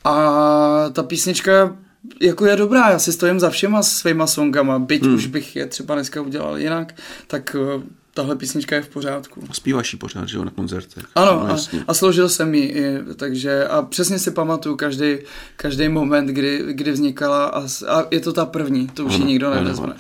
A 0.05 0.15
ta 0.93 1.03
písnička 1.03 1.77
jako 2.21 2.47
je 2.47 2.57
dobrá, 2.57 2.91
já 2.91 2.99
si 2.99 3.13
stojím 3.13 3.41
za 3.41 3.51
všema 3.51 3.83
svýma 3.83 4.27
songama, 4.27 4.79
byť 4.79 5.03
hmm. 5.03 5.15
už 5.15 5.27
bych 5.27 5.57
je 5.57 5.67
třeba 5.67 5.95
dneska 5.95 6.21
udělal 6.21 6.59
jinak, 6.59 6.95
tak 7.27 7.57
tahle 8.15 8.37
písnička 8.37 8.77
je 8.77 8.83
v 8.83 8.89
pořádku. 8.89 9.49
Zpíváš 9.53 9.93
ji 9.93 9.99
pořád, 9.99 10.29
že 10.29 10.37
jo, 10.37 10.45
na 10.45 10.51
koncertech. 10.51 11.05
Ano, 11.15 11.33
no, 11.33 11.47
a, 11.47 11.49
jasně. 11.51 11.85
a 11.89 11.95
složil 11.95 12.29
jsem 12.29 12.55
ji, 12.55 12.63
i, 12.65 12.99
takže 13.17 13.67
a 13.69 13.83
přesně 13.83 14.19
si 14.19 14.31
pamatuju 14.31 14.77
každý, 14.77 15.17
každý 15.57 15.89
moment, 15.89 16.27
kdy, 16.27 16.65
kdy 16.71 16.93
vznikala 16.93 17.45
a, 17.47 17.61
a 17.89 18.05
je 18.11 18.21
to 18.21 18.33
ta 18.33 18.47
první, 18.47 18.89
to 18.89 19.05
už 19.05 19.13
ji 19.13 19.19
Ano, 19.21 19.27
nikdo 19.27 19.47
ano, 19.47 19.57
nevezme. 19.63 19.85
ano. 19.87 19.95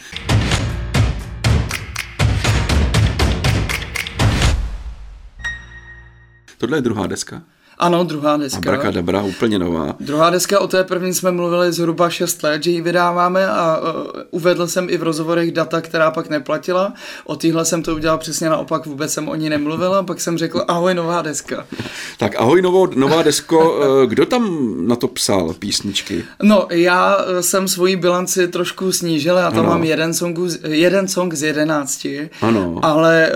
Tohle 6.59 6.79
je 6.79 6.83
druhá 6.83 7.07
deska. 7.07 7.43
Ano, 7.83 8.05
druhá 8.05 8.37
deska. 8.37 8.59
Abracadabra, 8.59 9.23
úplně 9.23 9.59
nová. 9.59 9.95
Druhá 10.01 10.31
deska, 10.31 10.61
o 10.61 10.69
té 10.69 10.85
první 10.85 11.15
jsme 11.15 11.31
mluvili 11.33 11.73
zhruba 11.73 12.11
6 12.11 12.43
let, 12.43 12.63
že 12.65 12.71
ji 12.71 12.81
vydáváme 12.81 13.49
a 13.49 13.79
uh, 13.81 13.87
uvedl 14.31 14.67
jsem 14.67 14.87
i 14.91 14.97
v 14.97 15.03
rozhovorech 15.03 15.53
data, 15.53 15.81
která 15.81 16.11
pak 16.11 16.31
neplatila. 16.31 16.93
O 17.25 17.37
téhle 17.37 17.65
jsem 17.65 17.83
to 17.83 17.95
udělal 17.95 18.19
přesně 18.19 18.49
naopak, 18.49 18.87
vůbec 18.87 19.13
jsem 19.13 19.29
o 19.29 19.35
ní 19.35 19.49
nemluvil 19.51 19.95
a 19.95 20.03
pak 20.03 20.21
jsem 20.21 20.39
řekl 20.39 20.65
ahoj, 20.69 20.95
nová 20.95 21.23
deska. 21.23 21.67
Tak 22.19 22.37
ahoj, 22.41 22.63
novou, 22.63 22.87
nová 22.95 23.23
desko. 23.23 23.81
Eh, 24.03 24.07
Kdo 24.07 24.27
tam 24.27 24.75
na 24.89 24.97
to 24.97 25.09
psal 25.09 25.55
písničky? 25.59 26.25
No, 26.43 26.67
já 26.71 27.17
eh, 27.39 27.43
jsem 27.43 27.69
svoji 27.69 27.97
bilanci 27.97 28.49
trošku 28.49 28.93
snížil, 28.93 29.37
já 29.37 29.51
tam 29.51 29.61
Ano. 29.61 29.69
mám 29.69 29.85
jeden, 29.85 30.15
songu, 30.15 30.47
jeden 30.69 31.09
song 31.09 31.35
z 31.35 31.43
jedenácti, 31.43 32.31
Ano. 32.43 32.79
ale 32.83 33.33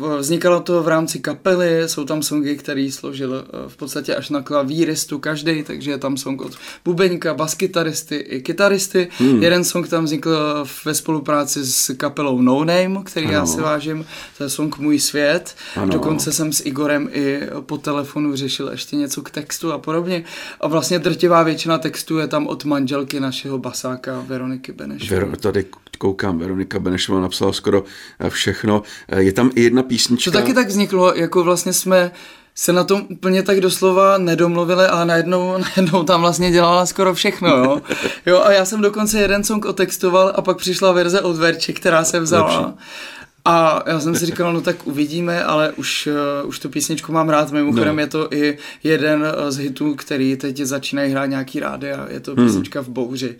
uh, 0.00 0.16
vznikalo 0.18 0.60
to 0.60 0.82
v 0.82 0.88
rámci 0.88 1.18
kapely, 1.20 1.82
jsou 1.86 2.04
tam 2.04 2.22
songy, 2.22 2.56
který 2.56 2.92
složil 2.92 3.30
uh, 3.54 3.61
v 3.68 3.76
podstatě 3.76 4.14
až 4.14 4.30
na 4.30 4.42
klavíristu 4.42 5.18
každý, 5.18 5.62
takže 5.62 5.90
je 5.90 5.98
tam 5.98 6.16
song 6.16 6.40
od 6.42 6.52
bubeníka, 6.84 7.34
baskytaristy 7.34 8.16
i 8.16 8.42
kytaristy. 8.42 9.08
Hmm. 9.18 9.42
Jeden 9.42 9.64
song 9.64 9.88
tam 9.88 10.04
vznikl 10.04 10.30
ve 10.84 10.94
spolupráci 10.94 11.64
s 11.66 11.94
kapelou 11.96 12.40
No 12.40 12.58
Name, 12.64 13.00
který 13.04 13.26
ano. 13.26 13.34
já 13.34 13.46
si 13.46 13.60
vážím, 13.60 14.04
to 14.38 14.44
je 14.44 14.50
song 14.50 14.78
Můj 14.78 14.98
svět. 14.98 15.54
Ano. 15.76 15.92
Dokonce 15.92 16.32
jsem 16.32 16.52
s 16.52 16.66
Igorem 16.66 17.08
i 17.12 17.40
po 17.66 17.78
telefonu 17.78 18.36
řešil 18.36 18.68
ještě 18.68 18.96
něco 18.96 19.22
k 19.22 19.30
textu 19.30 19.72
a 19.72 19.78
podobně. 19.78 20.24
A 20.60 20.68
vlastně 20.68 20.98
drtivá 20.98 21.42
většina 21.42 21.78
textu 21.78 22.18
je 22.18 22.28
tam 22.28 22.46
od 22.46 22.64
manželky 22.64 23.20
našeho 23.20 23.58
basáka 23.58 24.24
Veroniky 24.26 24.72
Benešové. 24.72 25.20
Vero, 25.20 25.36
tady 25.36 25.64
koukám, 25.98 26.38
Veronika 26.38 26.78
Benešová 26.78 27.20
napsala 27.20 27.52
skoro 27.52 27.84
eh, 28.20 28.30
všechno. 28.30 28.82
Eh, 29.08 29.22
Je 29.22 29.32
tam 29.32 29.50
i 29.54 29.62
jedna 29.62 29.82
písnička. 29.82 30.30
To 30.30 30.38
taky 30.38 30.54
tak 30.54 30.68
vzniklo, 30.68 31.14
jako 31.14 31.44
vlastně 31.44 31.72
jsme 31.72 32.10
se 32.54 32.72
na 32.72 32.84
tom 32.84 33.02
úplně 33.10 33.42
tak 33.42 33.60
doslova 33.60 34.18
nedomluvili 34.18 34.86
a 34.86 35.04
najednou, 35.04 35.58
najednou 35.76 36.02
tam 36.02 36.20
vlastně 36.20 36.50
dělala 36.50 36.86
skoro 36.86 37.14
všechno, 37.14 37.48
jo. 37.48 37.82
jo. 38.26 38.40
a 38.44 38.52
já 38.52 38.64
jsem 38.64 38.80
dokonce 38.80 39.20
jeden 39.20 39.44
song 39.44 39.64
otextoval 39.64 40.32
a 40.36 40.42
pak 40.42 40.56
přišla 40.56 40.92
verze 40.92 41.20
od 41.20 41.36
Verči, 41.36 41.72
která 41.72 42.04
se 42.04 42.20
vzala. 42.20 42.60
Lepší. 42.60 42.74
A 43.44 43.82
já 43.86 44.00
jsem 44.00 44.14
si 44.14 44.26
říkal, 44.26 44.52
no 44.52 44.60
tak 44.60 44.86
uvidíme, 44.86 45.44
ale 45.44 45.72
už, 45.72 46.08
uh, 46.42 46.48
už 46.48 46.58
tu 46.58 46.68
písničku 46.68 47.12
mám 47.12 47.28
rád. 47.28 47.50
Mimochodem 47.50 47.96
No. 47.96 48.00
je 48.00 48.06
to 48.06 48.28
i 48.32 48.58
jeden 48.84 49.20
uh, 49.22 49.50
z 49.50 49.58
hitů, 49.58 49.94
který 49.94 50.36
teď 50.36 50.56
začínají 50.56 51.10
hrát 51.12 51.26
nějaký 51.26 51.60
rády 51.60 51.92
a 51.92 52.06
je 52.10 52.20
to 52.20 52.34
písnička 52.34 52.80
v 52.80 52.88
bouři. 52.88 53.36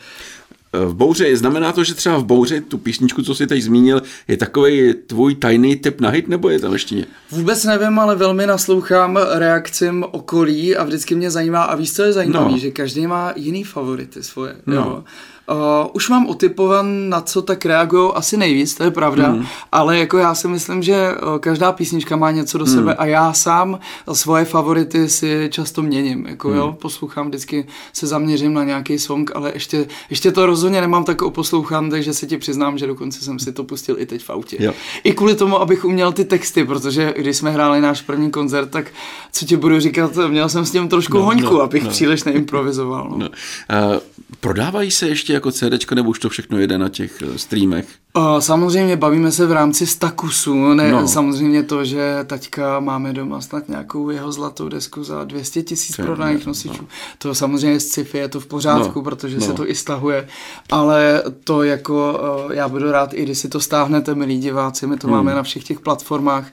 Eh, 0.75 0.87
V 0.87 0.95
bouři, 0.95 1.37
znamená 1.37 1.73
to, 1.73 1.85
že 1.85 1.95
třeba 1.95 2.19
v 2.19 2.25
bouři 2.25 2.61
tu 2.61 2.79
písničku, 2.79 3.23
co 3.23 3.35
jsi 3.35 3.47
teď 3.47 3.63
zmínil, 3.63 4.03
je 4.29 4.37
takový 4.37 4.95
tvůj 5.07 5.35
tajný 5.35 5.77
tip 5.77 6.01
na 6.01 6.09
hit, 6.09 6.29
nebo 6.29 6.49
je 6.49 6.59
tam 6.61 6.73
ještě 6.73 6.95
ně? 6.95 7.07
Vůbec 7.31 7.65
nevím, 7.65 7.99
ale 7.99 8.17
velmi 8.17 8.47
naslouchám 8.47 9.19
reakcím 9.33 10.05
okolí 10.11 10.77
a 10.77 10.85
vždycky 10.85 11.15
mě 11.15 11.31
zajímá, 11.31 11.63
a 11.63 11.75
víš, 11.77 11.93
co 11.93 12.03
je 12.03 12.13
zajímavé, 12.13 12.51
No. 12.51 12.59
že 12.59 12.71
každý 12.71 13.07
má 13.07 13.33
jiný 13.37 13.65
favority 13.65 14.23
svoje. 14.23 14.57
No. 14.67 14.75
Jo. 14.75 15.05
Uh, 15.51 15.57
už 15.93 16.09
mám 16.09 16.27
otypovan, 16.27 17.09
na 17.09 17.21
co 17.21 17.43
tak 17.43 17.67
reagují 17.67 18.11
asi 18.15 18.37
nejvíc, 18.37 18.75
to 18.75 18.85
je 18.85 18.91
pravda, 18.91 19.29
Hmm. 19.29 19.47
ale 19.73 19.99
jako 19.99 20.19
já 20.19 20.35
si 20.35 20.49
myslím, 20.49 20.83
že 20.83 21.13
uh, 21.13 21.39
každá 21.39 21.73
písnička 21.73 22.17
má 22.17 22.31
něco 22.31 22.59
do 22.59 22.65
Hmm. 22.65 22.75
sebe 22.75 22.95
a 22.95 23.07
já 23.07 23.33
sám 23.33 23.79
svoje 24.13 24.45
favority 24.45 25.09
si 25.09 25.49
často 25.53 25.83
měním, 25.83 26.27
jako 26.27 26.49
Hmm. 26.49 26.57
jo, 26.59 26.77
poslouchám 26.81 27.29
vždycky, 27.29 27.67
se 27.93 28.07
zaměřím 28.07 28.55
na 28.55 28.65
nějaký 28.65 28.99
song, 28.99 29.31
ale 29.35 29.51
ještě, 29.55 29.87
ještě 30.11 30.33
to 30.33 30.47
rozhodně 30.47 30.81
nemám 30.81 31.05
tak 31.05 31.23
oposlouchám, 31.23 31.91
takže 31.91 32.15
se 32.15 32.27
ti 32.27 32.39
přiznám, 32.39 32.79
že 32.79 32.87
dokonce 32.87 33.21
jsem 33.25 33.39
si 33.39 33.53
to 33.53 33.65
pustil 33.65 33.97
i 33.99 34.07
teď 34.07 34.23
v 34.25 34.31
autě. 34.31 34.57
Jo. 34.61 34.73
I 35.05 35.13
kvůli 35.13 35.35
tomu, 35.35 35.61
abych 35.61 35.85
uměl 35.85 36.13
ty 36.13 36.25
texty, 36.25 36.65
protože 36.65 37.15
když 37.17 37.37
jsme 37.37 37.51
hráli 37.51 37.81
náš 37.81 38.03
první 38.03 38.31
koncert, 38.31 38.71
tak 38.71 38.87
co 39.33 39.45
ti 39.47 39.57
budu 39.57 39.81
říkat, 39.81 40.17
měl 40.29 40.49
jsem 40.49 40.65
s 40.67 40.71
tím 40.71 40.89
trošku 40.89 41.17
No, 41.19 41.25
hoňku, 41.25 41.55
no, 41.55 41.61
abych 41.61 41.83
no. 41.85 41.91
příliš 41.91 42.25
neimprovizoval. 42.25 43.07
No. 43.11 43.17
No. 43.19 43.29
Uh, 43.29 43.99
prodávají 44.41 44.91
se 44.91 45.09
ještě 45.09 45.32
jako 45.33 45.53
CDčko, 45.53 45.95
nebo 45.95 46.11
už 46.11 46.19
to 46.19 46.29
všechno 46.29 46.59
jede 46.59 46.79
na 46.79 46.89
těch 46.89 47.23
eh, 47.23 47.39
streamech? 47.39 47.87
Uh, 48.19 48.39
samozřejmě 48.39 48.97
bavíme 48.97 49.33
se 49.33 49.47
v 49.47 49.53
rámci 49.53 49.87
Stakusu, 49.87 50.75
ne, 50.75 50.93
No. 50.93 51.01
no. 51.01 51.09
samozřejmě 51.09 51.63
to, 51.63 51.85
že 51.85 52.19
taťka 52.27 52.81
máme 52.81 53.13
doma 53.13 53.41
snad 53.41 53.69
nějakou 53.69 54.11
jeho 54.11 54.33
zlatou 54.33 54.69
desku 54.69 55.05
za 55.05 55.25
200 55.25 55.63
tisíc 55.63 55.99
je 55.99 56.05
prodaných 56.05 56.39
ne- 56.39 56.43
nosičů. 56.47 56.83
no. 56.83 56.89
To 57.19 57.35
samozřejmě 57.35 57.81
z 57.81 57.89
sci-fi 57.89 58.19
je 58.19 58.29
to 58.29 58.41
v 58.41 58.47
pořádku, 58.47 58.93
No, 58.99 59.03
protože 59.03 59.37
no. 59.39 59.47
se 59.47 59.53
to 59.53 59.71
i 59.71 59.75
stahuje, 59.75 60.27
ale 60.71 61.23
to 61.45 61.63
jako, 61.63 62.21
uh, 62.47 62.53
já 62.53 62.69
budu 62.69 62.91
rád, 62.93 63.15
i 63.15 63.23
když 63.23 63.39
si 63.39 63.49
to 63.49 63.61
stáhnete, 63.61 64.15
milí 64.15 64.39
diváci, 64.39 64.87
my 64.87 64.97
to 64.97 65.07
Hmm. 65.07 65.17
máme 65.17 65.35
na 65.35 65.43
všech 65.43 65.65
těch 65.65 65.81
platformách, 65.81 66.47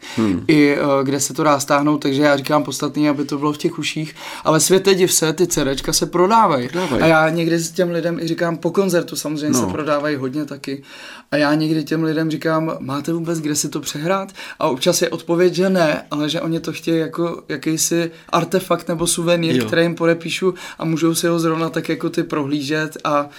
i 0.47 0.77
uh, 0.79 0.85
kde 1.03 1.19
se 1.19 1.33
to 1.33 1.43
dá 1.43 1.59
stáhnout, 1.59 1.97
takže 1.97 2.21
já 2.21 2.37
říkám 2.37 2.63
podstatný, 2.63 3.09
aby 3.09 3.25
to 3.25 3.37
bylo 3.37 3.53
v 3.53 3.57
těch 3.57 3.79
uších, 3.79 4.15
ale 4.43 4.59
světe 4.59 4.95
div 4.95 5.13
se, 5.13 5.33
ty 5.33 5.47
CDčka 5.47 5.93
se 5.93 6.05
prodávají. 6.05 6.69
Prodávají. 6.69 7.01
A 7.03 7.05
já 7.05 7.29
někdy 7.29 7.59
s 7.59 7.71
těm 7.71 7.91
lidem 7.91 8.19
i 8.19 8.27
říkám, 8.27 8.57
po 8.69 8.73
koncertu 8.73 9.15
samozřejmě 9.15 9.49
no. 9.49 9.65
se 9.65 9.71
prodávají 9.71 10.15
hodně 10.15 10.45
taky. 10.45 10.83
A 11.31 11.37
já 11.37 11.53
někdy 11.53 11.83
těm 11.83 12.03
lidem 12.03 12.31
říkám, 12.31 12.77
máte 12.79 13.13
vůbec 13.13 13.39
kde 13.39 13.55
si 13.55 13.69
to 13.69 13.79
přehrát? 13.79 14.31
A 14.59 14.67
občas 14.67 15.01
je 15.01 15.09
odpověď, 15.09 15.53
že 15.53 15.69
ne, 15.69 16.05
ale 16.11 16.29
že 16.29 16.41
oni 16.41 16.59
to 16.59 16.73
chtějí 16.73 16.99
jako 16.99 17.43
jakýsi 17.49 18.11
artefakt 18.29 18.87
nebo 18.87 19.07
suvenýr, 19.07 19.65
který 19.65 19.81
jim 19.81 19.95
podepíšu 19.95 20.53
a 20.79 20.85
můžou 20.85 21.15
si 21.15 21.27
ho 21.27 21.39
zrovna 21.39 21.69
tak 21.69 21.89
jako 21.89 22.09
ty 22.09 22.23
prohlížet 22.23 22.97
a 23.03 23.29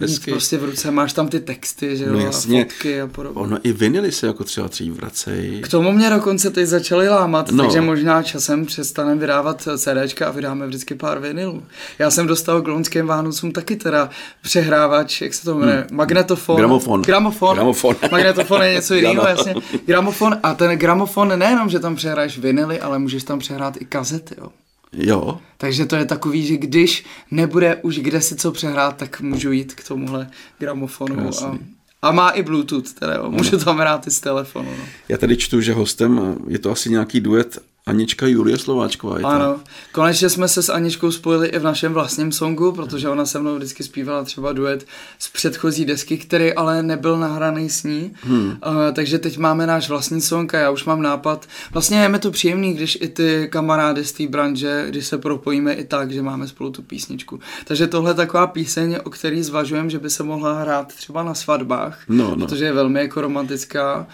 Hezky. 0.00 0.30
prostě 0.30 0.58
v 0.58 0.64
ruce, 0.64 0.90
máš 0.90 1.12
tam 1.12 1.28
ty 1.28 1.40
texty, 1.40 1.96
že 1.96 2.04
jo, 2.04 2.12
no 2.12 2.18
jasně. 2.18 2.60
a 2.60 2.64
fotky 2.64 3.00
a 3.00 3.06
podobně. 3.06 3.40
Ono 3.40 3.58
i 3.62 3.72
vinily 3.72 4.12
se 4.12 4.26
jako 4.26 4.44
třeba 4.44 4.66
dřív 4.66 4.92
vracejí. 4.92 5.60
K 5.60 5.68
tomu 5.68 5.92
mě 5.92 6.10
dokonce 6.10 6.50
teď 6.50 6.66
začaly 6.66 7.08
lámat, 7.08 7.50
no. 7.50 7.64
takže 7.64 7.80
možná 7.80 8.22
časem 8.22 8.66
přestaneme 8.66 9.20
vydávat 9.20 9.68
CDčka 9.76 10.28
a 10.28 10.30
vydáme 10.30 10.66
vždycky 10.66 10.94
pár 10.94 11.18
vinylů. 11.18 11.62
Já 11.98 12.10
jsem 12.10 12.26
dostal 12.26 12.62
k 12.62 12.68
loňským 12.68 13.06
Vánocům 13.06 13.52
taky 13.52 13.76
teda 13.76 14.10
přehrávač, 14.42 15.20
jak 15.20 15.34
se 15.34 15.44
to 15.44 15.58
jmenuje, 15.58 15.86
hmm. 15.88 15.96
magnetofon. 15.96 16.56
Gramofon. 16.56 17.02
Gramofon. 17.02 17.54
Gramofon. 17.56 17.96
Magnetofon 18.12 18.62
je 18.62 18.72
něco 18.74 18.94
jiného, 18.94 19.28
jasně. 19.28 19.54
Gramofon 19.86 20.36
a 20.42 20.54
ten 20.54 20.78
gramofon 20.78 21.38
nejenom, 21.38 21.68
že 21.68 21.78
tam 21.78 21.96
přehráš 21.96 22.38
vinily, 22.38 22.80
ale 22.80 22.98
můžeš 22.98 23.24
tam 23.24 23.38
přehrát 23.38 23.82
i 23.82 23.84
kazety, 23.84 24.34
jo. 24.38 24.48
Jo. 24.96 25.40
Takže 25.56 25.86
to 25.86 25.96
je 25.96 26.04
takový, 26.04 26.46
že 26.46 26.56
když 26.56 27.04
nebude 27.30 27.76
už 27.82 27.98
kde 27.98 28.20
si 28.20 28.36
co 28.36 28.52
přehrát, 28.52 28.96
tak 28.96 29.20
můžu 29.20 29.52
jít 29.52 29.74
k 29.74 29.88
tomuhle 29.88 30.30
gramofonu. 30.58 31.30
A, 31.44 31.58
a 32.02 32.12
má 32.12 32.30
i 32.30 32.42
Bluetooth, 32.42 32.92
teda 32.92 33.14
jo. 33.14 33.30
můžu 33.30 33.58
tam 33.58 33.78
hrát 33.78 34.06
i 34.06 34.10
z 34.10 34.20
telefonu. 34.20 34.70
No. 34.78 34.84
Já 35.08 35.18
tady 35.18 35.36
čtu, 35.36 35.60
že 35.60 35.72
hostem 35.72 36.36
je 36.48 36.58
to 36.58 36.70
asi 36.70 36.90
nějaký 36.90 37.20
duet 37.20 37.58
Anička 37.86 38.26
Julie 38.26 38.58
Slováčková. 38.58 39.18
Je 39.18 39.24
ano, 39.24 39.60
konečně 39.92 40.28
jsme 40.30 40.48
se 40.48 40.62
s 40.62 40.68
Aničkou 40.68 41.10
spojili 41.10 41.48
i 41.48 41.58
v 41.58 41.62
našem 41.62 41.92
vlastním 41.92 42.32
songu, 42.32 42.72
protože 42.72 43.08
ona 43.08 43.26
se 43.26 43.38
mnou 43.38 43.56
vždycky 43.56 43.82
zpívala 43.82 44.24
třeba 44.24 44.52
duet 44.52 44.86
z 45.18 45.28
předchozí 45.28 45.84
desky, 45.84 46.18
který 46.18 46.52
ale 46.52 46.82
nebyl 46.82 47.18
nahraný 47.18 47.70
s 47.70 47.82
ní. 47.82 48.14
Hmm. 48.22 48.46
Uh, 48.46 48.56
takže 48.92 49.18
teď 49.18 49.38
máme 49.38 49.66
náš 49.66 49.88
vlastní 49.88 50.20
song 50.20 50.54
a 50.54 50.58
já 50.58 50.70
už 50.70 50.84
mám 50.84 51.02
nápad. 51.02 51.48
Vlastně 51.72 51.98
je 51.98 52.08
mi 52.08 52.18
to 52.18 52.30
příjemný, 52.30 52.74
když 52.74 52.98
i 53.00 53.08
ty 53.08 53.48
kamarády 53.52 54.04
z 54.04 54.12
té 54.12 54.26
branže, 54.26 54.84
když 54.88 55.06
se 55.06 55.18
propojíme 55.18 55.72
i 55.72 55.84
tak, 55.84 56.10
že 56.10 56.22
máme 56.22 56.48
spolu 56.48 56.70
tu 56.70 56.82
písničku. 56.82 57.40
Takže 57.64 57.86
tohle 57.86 58.10
je 58.10 58.14
taková 58.14 58.46
píseň, 58.46 58.98
o 59.04 59.10
který 59.10 59.42
zvažujeme, 59.42 59.90
že 59.90 59.98
by 59.98 60.10
se 60.10 60.22
mohla 60.22 60.60
hrát 60.60 60.94
třeba 60.94 61.22
na 61.22 61.34
svatbách, 61.34 61.98
no, 62.08 62.36
no. 62.36 62.46
protože 62.46 62.64
je 62.64 62.72
velmi 62.72 63.00
jako 63.00 63.20
romantická. 63.20 64.06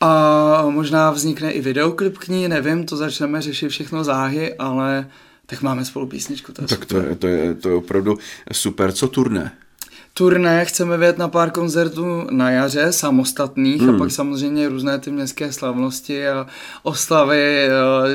A 0.00 0.64
možná 0.70 1.10
vznikne 1.10 1.52
i 1.52 1.60
videoklip 1.60 2.18
k 2.18 2.28
ní, 2.28 2.48
nevím, 2.48 2.86
to 2.86 2.96
začneme 2.96 3.42
řešit 3.42 3.68
všechno 3.68 4.04
záhy, 4.04 4.54
ale 4.54 5.06
tak 5.46 5.62
máme 5.62 5.84
spolu 5.84 6.06
písničku. 6.06 6.52
To 6.52 6.62
je 6.62 6.68
tak 6.68 6.84
to 6.84 6.96
je, 6.96 7.16
to, 7.16 7.26
je, 7.26 7.54
to 7.54 7.68
je 7.68 7.74
opravdu 7.74 8.18
super. 8.52 8.92
Co 8.92 9.08
turné? 9.08 9.52
Turné 10.14 10.64
chceme 10.64 10.96
vyjet 10.96 11.18
na 11.18 11.28
pár 11.28 11.50
koncertů 11.50 12.26
na 12.30 12.50
jaře, 12.50 12.92
samostatných 12.92 13.82
hmm. 13.82 13.94
a 13.94 13.98
pak 13.98 14.10
samozřejmě 14.10 14.68
různé 14.68 14.98
ty 14.98 15.10
městské 15.10 15.52
slavnosti 15.52 16.28
a 16.28 16.46
oslavy, 16.82 17.68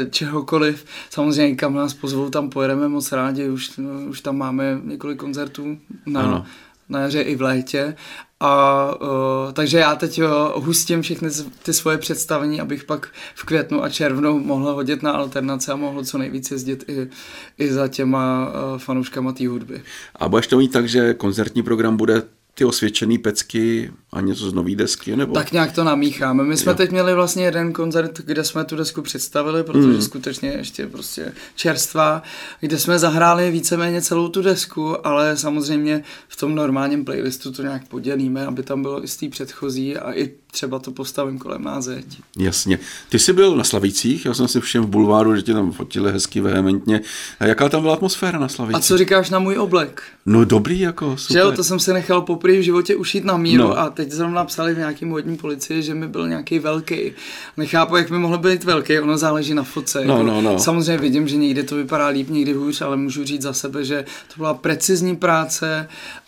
čehokoliv. 0.09 0.85
Samozřejmě 1.09 1.55
kam 1.55 1.73
nás 1.73 1.93
pozvou, 1.93 2.29
tam 2.29 2.49
pojedeme 2.49 2.87
moc 2.87 3.11
rádi, 3.11 3.49
už, 3.49 3.79
už 4.09 4.21
tam 4.21 4.37
máme 4.37 4.79
několik 4.83 5.17
koncertů 5.17 5.77
na, 6.05 6.21
ano. 6.21 6.45
Na 6.89 6.99
jaře 6.99 7.21
i 7.21 7.35
v 7.35 7.41
létě 7.41 7.95
a 8.39 8.95
uh, 9.01 9.53
takže 9.53 9.77
já 9.77 9.95
teď 9.95 10.21
uh, 10.21 10.29
hustím 10.65 11.01
všechny 11.01 11.29
ty 11.63 11.73
svoje 11.73 11.97
představení, 11.97 12.61
abych 12.61 12.83
pak 12.83 13.07
v 13.35 13.43
květnu 13.45 13.83
a 13.83 13.89
červnu 13.89 14.39
mohl 14.39 14.73
hodit 14.73 15.03
na 15.03 15.11
alternace 15.11 15.71
a 15.71 15.75
mohl 15.75 16.03
co 16.03 16.17
nejvíc 16.17 16.51
jezdit 16.51 16.85
i, 16.87 17.09
i 17.57 17.73
za 17.73 17.87
těma 17.87 18.47
uh, 18.47 18.77
fanouškama 18.77 19.31
té 19.31 19.47
hudby. 19.47 19.81
A 20.15 20.29
budeš 20.29 20.47
to 20.47 20.57
mít 20.57 20.71
tak, 20.71 20.87
že 20.87 21.13
koncertní 21.13 21.63
program 21.63 21.97
bude 21.97 22.23
ty 22.57 22.65
osvědčený 22.65 23.17
pecky 23.17 23.91
a 24.13 24.21
něco 24.21 24.49
z 24.49 24.53
nový 24.53 24.75
desky, 24.75 25.15
nebo? 25.15 25.33
Tak 25.33 25.51
nějak 25.51 25.71
to 25.71 25.83
namícháme. 25.83 26.43
My 26.43 26.57
jsme 26.57 26.71
jo. 26.71 26.75
teď 26.75 26.91
měli 26.91 27.13
vlastně 27.13 27.45
jeden 27.45 27.73
koncert, 27.73 28.21
kde 28.25 28.43
jsme 28.43 28.65
tu 28.65 28.75
desku 28.75 29.01
představili, 29.01 29.63
protože 29.63 29.87
mm. 29.87 30.01
skutečně 30.01 30.49
ještě 30.49 30.87
prostě 30.87 31.33
čerstvá, 31.55 32.23
kde 32.59 32.79
jsme 32.79 32.99
zahráli 32.99 33.51
víceméně 33.51 34.01
celou 34.01 34.27
tu 34.27 34.41
desku, 34.41 35.07
ale 35.07 35.37
samozřejmě 35.37 36.03
v 36.27 36.35
tom 36.35 36.55
normálním 36.55 37.05
playlistu 37.05 37.51
to 37.51 37.61
nějak 37.61 37.87
podělíme, 37.87 38.45
aby 38.45 38.63
tam 38.63 38.81
bylo 38.81 39.03
i 39.03 39.07
z 39.07 39.17
té 39.17 39.29
předchozí 39.29 39.97
a 39.97 40.13
i 40.13 40.31
třeba 40.55 40.79
to 40.79 40.91
postavím 40.91 41.39
kolem 41.39 41.63
nás 41.63 41.85
zeď. 41.85 42.05
Jasně. 42.37 42.79
Ty 43.09 43.19
jsi 43.19 43.33
byl 43.33 43.55
na 43.55 43.63
Slavících, 43.63 44.25
já 44.25 44.33
jsem 44.33 44.47
si 44.47 44.61
všem 44.61 44.83
v 44.83 44.87
bulváru, 44.87 45.35
že 45.35 45.41
tě 45.41 45.53
tam 45.53 45.71
fotili 45.71 46.11
hezky 46.11 46.41
vehementně. 46.41 47.01
A 47.39 47.45
jaká 47.45 47.69
tam 47.69 47.81
byla 47.81 47.93
atmosféra 47.93 48.39
na 48.39 48.47
Slavících? 48.47 48.75
A 48.75 48.79
co 48.79 48.97
říkáš 48.97 49.29
na 49.29 49.39
můj 49.39 49.57
oblek? 49.57 50.03
No 50.25 50.45
dobrý, 50.45 50.79
jako 50.79 51.17
super. 51.17 51.33
Že 51.33 51.39
jo, 51.39 51.51
to 51.51 51.63
jsem 51.63 51.79
se 51.79 51.93
nechal 51.93 52.21
poprvé 52.21 52.57
v 52.57 52.61
životě 52.61 52.95
ušít 52.95 53.25
na 53.25 53.37
míru 53.37 53.63
no. 53.63 53.79
a 53.79 53.89
teď 53.89 54.11
zrovna 54.11 54.45
psali 54.45 54.73
v 54.73 54.77
nějakým 54.77 55.09
vodní 55.09 55.37
policii, 55.37 55.83
že 55.83 55.93
mi 55.93 56.07
byl 56.07 56.27
nějaký 56.27 56.59
velký. 56.59 57.11
Nechápu, 57.57 57.95
jak 57.95 58.09
mi 58.09 58.19
mohl 58.19 58.37
být 58.37 58.63
velký, 58.63 58.99
ono 58.99 59.17
záleží 59.17 59.53
na 59.53 59.63
foce. 59.63 60.05
No, 60.05 60.13
jako, 60.13 60.23
no, 60.23 60.41
no. 60.41 60.59
Samozřejmě 60.59 60.97
vidím, 60.97 61.27
že 61.27 61.37
někdy 61.37 61.63
to 61.63 61.75
vypadá 61.75 62.07
líp, 62.07 62.29
někdy 62.29 62.53
hůř, 62.53 62.81
ale 62.81 62.97
můžu 62.97 63.23
říct 63.23 63.41
za 63.41 63.53
sebe, 63.53 63.85
že 63.85 64.05
to 64.27 64.33
byla 64.37 64.53
precizní 64.53 65.15
práce, 65.15 65.87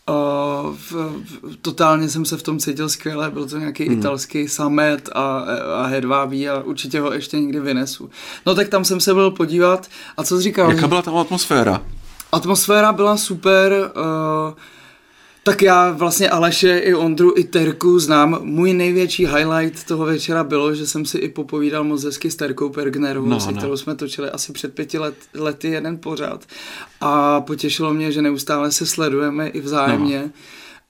Uh, 0.10 0.76
v, 0.76 0.92
v, 0.92 1.56
totálně 1.62 2.10
jsem 2.10 2.26
se 2.26 2.38
v 2.38 2.44
tom 2.44 2.60
cítil 2.60 2.90
skvěle, 2.90 3.32
byl 3.32 3.48
to 3.48 3.58
nějaký 3.58 3.86
hmm. 3.86 4.00
italský 4.00 4.48
samet 4.48 5.10
a, 5.16 5.46
a 5.76 5.86
hedvábí 5.86 6.50
a 6.50 6.60
určitě 6.60 7.00
ho 7.00 7.14
ještě 7.14 7.40
někdy 7.40 7.60
vynesu. 7.60 8.10
No 8.46 8.56
tak 8.56 8.70
tam 8.70 8.86
jsem 8.86 9.00
se 9.00 9.14
byl 9.14 9.32
podívat 9.32 9.88
a 10.18 10.24
co 10.24 10.38
jsi 10.38 10.44
říkal? 10.44 10.72
Jaká 10.72 10.88
byla 10.88 11.02
tam 11.02 11.18
atmosféra? 11.18 11.82
Atmosféra 12.32 12.94
byla 12.94 13.18
super, 13.18 13.92
uh, 13.96 14.54
tak 15.48 15.62
já 15.62 15.92
vlastně 15.92 16.30
Aleše 16.30 16.78
i 16.78 16.94
Ondru 16.94 17.34
i 17.38 17.44
Terku 17.44 18.00
znám. 18.00 18.40
Můj 18.42 18.74
největší 18.74 19.28
highlight 19.28 19.84
toho 19.84 20.06
večera 20.06 20.44
bylo, 20.44 20.76
že 20.76 20.88
jsem 20.88 21.06
si 21.06 21.18
i 21.18 21.30
popovídal 21.30 21.84
moc 21.84 22.04
hezky 22.04 22.32
s 22.32 22.36
Terkou 22.36 22.70
Pergnerovou, 22.70 23.28
no, 23.28 23.40
se 23.40 23.52
no. 23.52 23.58
kterou 23.58 23.78
jsme 23.78 23.96
točili 23.96 24.30
asi 24.30 24.54
před 24.54 24.74
pěti 24.74 24.98
let, 24.98 25.16
lety 25.34 25.68
jeden 25.68 25.98
pořád. 25.98 26.46
A 27.02 27.42
potěšilo 27.42 27.94
mě, 27.94 28.12
že 28.12 28.22
neustále 28.22 28.72
se 28.72 28.86
sledujeme 28.86 29.48
i 29.48 29.62
vzájemně. 29.62 30.22
No. 30.26 30.32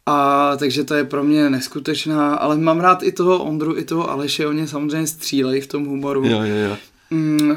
A 0.05 0.51
takže 0.57 0.83
to 0.83 0.93
je 0.93 1.03
pro 1.03 1.23
mě 1.23 1.49
neskutečná, 1.49 2.35
ale 2.35 2.57
mám 2.57 2.79
rád 2.79 3.03
i 3.03 3.11
toho 3.11 3.43
Ondru, 3.43 3.77
i 3.77 3.83
toho 3.83 4.11
Aleše, 4.11 4.47
oni 4.47 4.67
samozřejmě 4.67 5.07
střílejí 5.07 5.61
v 5.61 5.67
tom 5.67 5.85
humoru. 5.85 6.25
Jo, 6.25 6.41
jo, 6.41 6.55
jo. 6.55 6.77
Mm, 7.09 7.55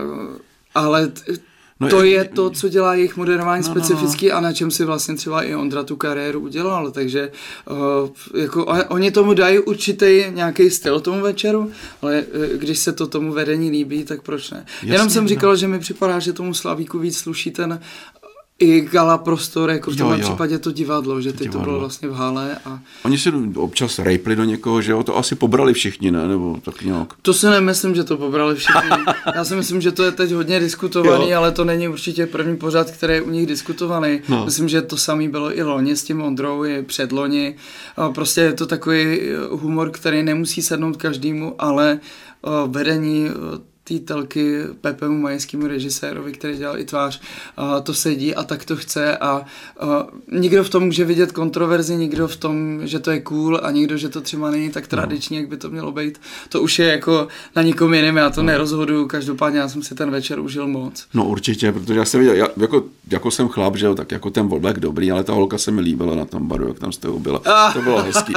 ale 0.74 1.12
No 1.80 1.88
to 1.88 2.04
je, 2.04 2.10
je 2.10 2.24
to, 2.24 2.50
co 2.50 2.68
dělá 2.68 2.94
jejich 2.94 3.16
moderování 3.16 3.64
no, 3.66 3.70
specifický 3.70 4.26
no, 4.26 4.32
no. 4.32 4.38
a 4.38 4.40
na 4.40 4.52
čem 4.52 4.70
si 4.70 4.84
vlastně 4.84 5.14
třeba 5.14 5.42
i 5.42 5.54
Ondra 5.54 5.82
tu 5.82 5.96
kariéru 5.96 6.40
udělal, 6.40 6.90
takže 6.90 7.32
uh, 7.70 8.40
jako, 8.40 8.66
oni 8.88 9.10
tomu 9.10 9.34
dají 9.34 9.58
určitý 9.58 10.24
nějaký 10.30 10.70
styl 10.70 11.00
tomu 11.00 11.20
večeru, 11.20 11.70
ale 12.02 12.22
uh, 12.22 12.44
když 12.58 12.78
se 12.78 12.92
to 12.92 13.06
tomu 13.06 13.32
vedení 13.32 13.70
líbí, 13.70 14.04
tak 14.04 14.22
proč 14.22 14.50
ne? 14.50 14.66
Jasně, 14.74 14.92
Jenom 14.92 15.10
jsem 15.10 15.28
říkal, 15.28 15.50
no. 15.50 15.56
že 15.56 15.68
mi 15.68 15.78
připadá, 15.78 16.18
že 16.18 16.32
tomu 16.32 16.54
Slavíku 16.54 16.98
víc 16.98 17.18
sluší 17.18 17.50
ten 17.50 17.80
i 18.60 18.80
gala 18.80 19.18
prostor, 19.18 19.70
jako 19.70 19.90
v 19.90 19.96
tomhle 19.96 20.16
jo, 20.16 20.22
jo. 20.22 20.28
případě 20.28 20.58
to 20.58 20.72
divadlo, 20.72 21.20
že 21.20 21.32
teď 21.32 21.52
to 21.52 21.58
bylo 21.58 21.80
vlastně 21.80 22.08
v 22.08 22.12
hale. 22.12 22.56
A... 22.64 22.80
Oni 23.04 23.18
si 23.18 23.32
občas 23.54 23.98
rejpli 23.98 24.36
do 24.36 24.44
někoho, 24.44 24.82
že 24.82 24.92
jo, 24.92 25.02
to 25.02 25.16
asi 25.16 25.34
pobrali 25.34 25.74
všichni, 25.74 26.10
ne, 26.10 26.28
nebo 26.28 26.56
tak 26.64 26.82
nějak. 26.82 27.14
To 27.22 27.34
si 27.34 27.46
nemyslím, 27.46 27.94
že 27.94 28.04
to 28.04 28.16
pobrali 28.16 28.54
všichni. 28.54 28.90
Já 29.34 29.44
si 29.44 29.54
myslím, 29.54 29.80
že 29.80 29.92
to 29.92 30.04
je 30.04 30.12
teď 30.12 30.32
hodně 30.32 30.60
diskutovaný, 30.60 31.30
jo. 31.30 31.38
ale 31.38 31.52
to 31.52 31.64
není 31.64 31.88
určitě 31.88 32.26
první 32.26 32.56
pořad, 32.56 32.90
který 32.90 33.14
je 33.14 33.22
u 33.22 33.30
nich 33.30 33.46
diskutovaný. 33.46 34.20
No. 34.28 34.44
Myslím, 34.44 34.68
že 34.68 34.82
to 34.82 34.96
samé 34.96 35.28
bylo 35.28 35.58
i 35.58 35.62
loni 35.62 35.96
s 35.96 36.04
tím 36.04 36.22
Ondrou, 36.22 36.64
i 36.64 36.82
předloni. 36.82 37.54
Prostě 38.14 38.40
je 38.40 38.52
to 38.52 38.66
takový 38.66 39.20
humor, 39.50 39.90
který 39.90 40.22
nemusí 40.22 40.62
sednout 40.62 40.96
každému, 40.96 41.54
ale 41.58 42.00
vedení 42.66 43.28
té 43.98 44.04
telky 44.04 44.62
Pepemu 44.80 45.20
Majskému 45.20 45.66
režisérovi, 45.66 46.32
který 46.32 46.56
dělal 46.56 46.78
i 46.78 46.84
tvář, 46.84 47.20
uh, 47.58 47.80
to 47.80 47.94
sedí 47.94 48.34
a 48.34 48.42
tak 48.42 48.64
to 48.64 48.76
chce 48.76 49.16
a 49.16 49.38
uh, 49.82 50.38
nikdo 50.40 50.64
v 50.64 50.70
tom 50.70 50.84
může 50.84 51.04
vidět 51.04 51.32
kontroverzi, 51.32 51.96
nikdo 51.96 52.28
v 52.28 52.36
tom, 52.36 52.80
že 52.86 52.98
to 52.98 53.10
je 53.10 53.20
cool 53.20 53.60
a 53.62 53.70
nikdo, 53.70 53.96
že 53.96 54.08
to 54.08 54.20
třeba 54.20 54.50
není 54.50 54.70
tak 54.70 54.84
no. 54.84 54.88
tradiční, 54.88 55.36
no. 55.36 55.40
jak 55.40 55.50
by 55.50 55.56
to 55.56 55.70
mělo 55.70 55.92
být. 55.92 56.20
To 56.48 56.60
už 56.60 56.78
je 56.78 56.86
jako 56.86 57.28
na 57.56 57.62
nikom 57.62 57.94
jiném, 57.94 58.16
já 58.16 58.30
to 58.30 58.42
no. 58.42 58.46
nerozhoduju, 58.46 59.06
každopádně 59.06 59.58
já 59.58 59.68
jsem 59.68 59.82
si 59.82 59.94
ten 59.94 60.10
večer 60.10 60.40
užil 60.40 60.66
moc. 60.68 61.06
No 61.14 61.24
určitě, 61.24 61.72
protože 61.72 61.98
já 61.98 62.04
jsem 62.04 62.20
viděl, 62.20 62.34
já, 62.34 62.48
jako, 62.56 62.84
jako 63.10 63.30
jsem 63.30 63.48
chlap, 63.48 63.76
že 63.76 63.86
jo, 63.86 63.94
tak 63.94 64.12
jako 64.12 64.30
ten 64.30 64.48
oblek 64.50 64.78
dobrý, 64.78 65.12
ale 65.12 65.24
ta 65.24 65.32
holka 65.32 65.58
se 65.58 65.70
mi 65.70 65.80
líbila 65.80 66.14
na 66.14 66.24
tom 66.24 66.48
baru, 66.48 66.68
jak 66.68 66.78
tam 66.78 66.92
z 66.92 66.98
toho 66.98 67.18
byla. 67.18 67.40
Ah. 67.44 67.72
To 67.72 67.82
bylo 67.82 68.02
hezký. 68.02 68.32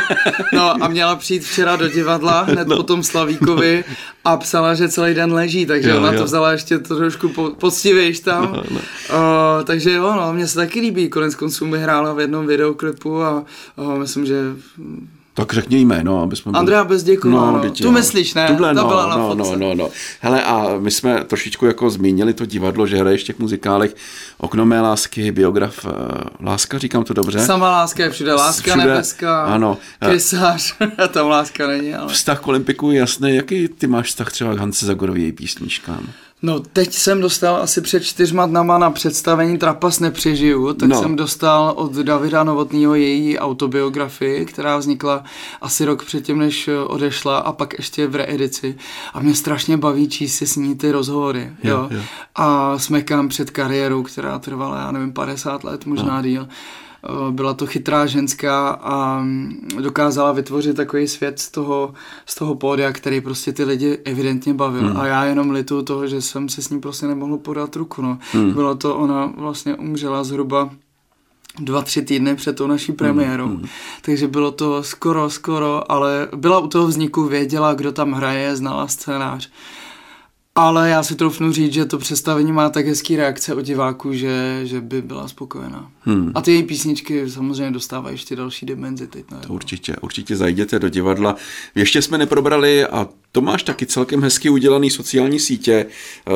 no 0.52 0.84
a 0.84 0.88
měla 0.88 1.16
přijít 1.16 1.44
včera 1.44 1.76
do 1.76 1.88
divadla, 1.88 2.42
hned 2.42 2.68
no. 2.68 2.76
po 2.76 2.82
tom 2.82 3.02
Slavíkovi 3.02 3.84
a 4.24 4.36
psala, 4.36 4.74
že 4.74 4.88
celý 4.92 5.14
den 5.14 5.32
leží, 5.32 5.66
takže 5.66 5.90
jo, 5.90 5.96
ona 5.96 6.12
jo. 6.12 6.18
to 6.18 6.24
vzala 6.24 6.52
ještě 6.52 6.78
trošku 6.78 7.28
po, 7.28 7.50
poctivějš 7.50 8.20
tam. 8.20 8.42
No, 8.42 8.62
no. 8.70 8.80
Uh, 8.80 9.64
takže 9.64 9.92
jo, 9.92 10.14
no, 10.16 10.32
mně 10.32 10.46
se 10.46 10.54
taky 10.54 10.80
líbí, 10.80 11.08
konec 11.08 11.34
konců 11.34 11.66
mi 11.66 11.78
hrála 11.78 12.12
v 12.12 12.20
jednom 12.20 12.46
videoklipu 12.46 13.22
a 13.22 13.44
uh, 13.76 13.98
myslím, 13.98 14.26
že 14.26 14.36
Tak 15.34 15.52
řekni 15.52 15.78
jméno, 15.80 16.22
aby 16.22 16.36
jsme... 16.36 16.52
Andrea 16.54 16.84
Bezděková, 16.84 17.50
no, 17.50 17.62
no. 17.64 17.70
Tu 17.70 17.90
myslíš, 17.90 18.34
ne? 18.34 18.46
Tuhle, 18.46 18.74
no, 18.74 18.88
byla 18.88 19.08
na 19.08 19.16
no, 19.16 19.28
fotce. 19.28 19.56
no, 19.56 19.68
no, 19.68 19.74
no. 19.74 19.88
Hele, 20.20 20.44
a 20.44 20.78
my 20.78 20.90
jsme 20.90 21.24
trošičku 21.24 21.66
jako 21.66 21.90
zmínili 21.90 22.34
to 22.34 22.46
divadlo, 22.46 22.86
že 22.86 22.96
hraješ 22.96 23.22
v 23.22 23.26
těch 23.26 23.38
muzikálech 23.38 23.94
Okno 24.38 24.66
mé 24.66 24.80
lásky, 24.80 25.32
biograf 25.32 25.84
uh, 25.84 25.90
Láska, 26.40 26.78
říkám 26.78 27.04
to 27.04 27.14
dobře? 27.14 27.46
Sama 27.46 27.70
láska 27.70 28.02
je 28.02 28.10
všude, 28.10 28.34
láska 28.34 28.70
Všude, 28.70 28.86
nebeská, 28.86 29.44
ano. 29.44 29.78
krysář, 29.98 30.74
tam 31.10 31.26
láska 31.26 31.66
není, 31.66 31.94
ale... 31.94 32.12
Vztah 32.12 32.40
k 32.40 32.48
Olympiku 32.48 32.90
je 32.90 32.98
jasný. 32.98 33.34
Jaký 33.34 33.68
ty 33.68 33.86
máš 33.86 34.06
vztah 34.06 34.32
třeba 34.32 34.54
k 34.54 34.58
Hance 34.58 34.86
Zagorově 34.86 35.24
její 35.24 35.32
písničkám? 35.32 36.08
No, 36.44 36.60
teď 36.60 36.94
jsem 36.94 37.20
dostal 37.20 37.56
asi 37.56 37.80
před 37.80 38.00
čtyřma 38.04 38.46
dnama 38.46 38.78
na 38.78 38.90
představení 38.90 39.58
Trapas 39.58 40.00
nepřežiju, 40.00 40.72
tak 40.74 40.88
No. 40.88 41.00
jsem 41.02 41.16
dostal 41.16 41.72
od 41.76 41.92
Davida 41.92 42.44
Novotného 42.44 42.94
její 42.94 43.38
autobiografii, 43.38 44.44
která 44.46 44.76
vznikla 44.76 45.24
asi 45.60 45.84
rok 45.84 46.04
předtím, 46.04 46.38
než 46.38 46.68
odešla 46.86 47.38
a 47.38 47.52
pak 47.52 47.74
ještě 47.78 48.06
v 48.06 48.14
reedici. 48.14 48.76
A 49.14 49.20
mě 49.20 49.34
strašně 49.34 49.76
baví 49.76 50.08
číst 50.08 50.34
si 50.34 50.46
s 50.46 50.56
ní 50.56 50.74
ty 50.74 50.92
rozhovory. 50.92 51.52
Jo, 51.64 51.76
Jo, 51.76 51.88
jo. 51.90 52.02
A 52.34 52.78
smekám 52.78 53.28
před 53.28 53.50
kariérou, 53.50 54.02
která 54.02 54.38
trvala, 54.38 54.78
já 54.78 54.92
nevím, 54.92 55.12
50 55.12 55.64
let, 55.64 55.86
možná 55.86 56.16
No. 56.16 56.22
díl. 56.22 56.48
Eh, 57.04 57.32
Byla 57.32 57.54
to 57.54 57.66
chytrá 57.66 58.06
ženská 58.06 58.70
a 58.70 59.20
mm, 59.20 59.68
dokázala 59.80 60.32
vytvořit 60.32 60.76
takový 60.76 61.08
svět 61.08 61.38
z 61.38 61.50
toho, 61.50 61.94
z 62.26 62.34
toho 62.34 62.54
pódia, 62.54 62.92
který 62.92 63.20
prostě 63.20 63.52
ty 63.52 63.64
lidi 63.64 63.98
evidentně 64.04 64.54
bavil. 64.54 64.88
Hmm. 64.88 64.96
A 64.96 65.06
já 65.06 65.24
jenom 65.24 65.50
litu 65.50 65.82
toho, 65.82 66.06
že 66.06 66.20
jsem 66.20 66.48
se 66.48 66.62
s 66.62 66.70
ní 66.70 66.80
prostě 66.80 67.06
nemohl 67.06 67.38
podat 67.38 67.76
ruku. 67.76 68.02
No. 68.02 68.18
Hmm. 68.32 68.52
Bylo 68.52 68.74
to, 68.74 68.96
ona 68.96 69.32
vlastně 69.36 69.74
umřela 69.74 70.24
zhruba 70.24 70.70
dva, 71.58 71.82
tři 71.82 72.02
týdny 72.02 72.36
před 72.36 72.56
tou 72.56 72.66
naší 72.66 72.92
premiérou. 72.92 73.46
Hmm. 73.46 73.66
Takže 74.02 74.28
bylo 74.28 74.50
to 74.50 74.82
skoro, 74.82 75.30
skoro, 75.30 75.92
ale 75.92 76.28
byla 76.36 76.58
u 76.58 76.66
toho 76.66 76.86
vzniku, 76.86 77.24
věděla, 77.24 77.74
kdo 77.74 77.92
tam 77.92 78.12
hraje, 78.12 78.56
znala 78.56 78.88
scénář. 78.88 79.50
Ale 80.54 80.90
já 80.90 81.02
si 81.02 81.14
troufnu 81.14 81.52
říct, 81.52 81.72
že 81.72 81.84
to 81.84 81.98
představení 81.98 82.52
má 82.52 82.70
tak 82.70 82.86
hezký 82.86 83.16
reakce 83.16 83.54
od 83.54 83.60
diváků, 83.60 84.14
že, 84.14 84.60
že 84.64 84.80
by 84.80 85.02
byla 85.02 85.28
spokojená. 85.28 85.90
Hmm. 86.00 86.32
A 86.34 86.42
ty 86.42 86.52
její 86.52 86.62
písničky 86.62 87.30
samozřejmě 87.30 87.70
dostávají 87.70 88.14
ještě 88.14 88.36
další 88.36 88.66
dimenzi 88.66 89.06
teď. 89.06 89.30
Ne? 89.30 89.38
To 89.46 89.52
určitě, 89.52 89.96
určitě 89.96 90.36
zajděte 90.36 90.78
do 90.78 90.88
divadla. 90.88 91.36
Ještě 91.74 92.02
jsme 92.02 92.18
neprobrali 92.18 92.86
a 92.86 93.08
to 93.32 93.40
máš 93.40 93.62
taky 93.62 93.86
celkem 93.86 94.22
hezky 94.22 94.50
udělaný 94.50 94.90
sociální 94.90 95.40
sítě, 95.40 95.86
eh, 96.26 96.32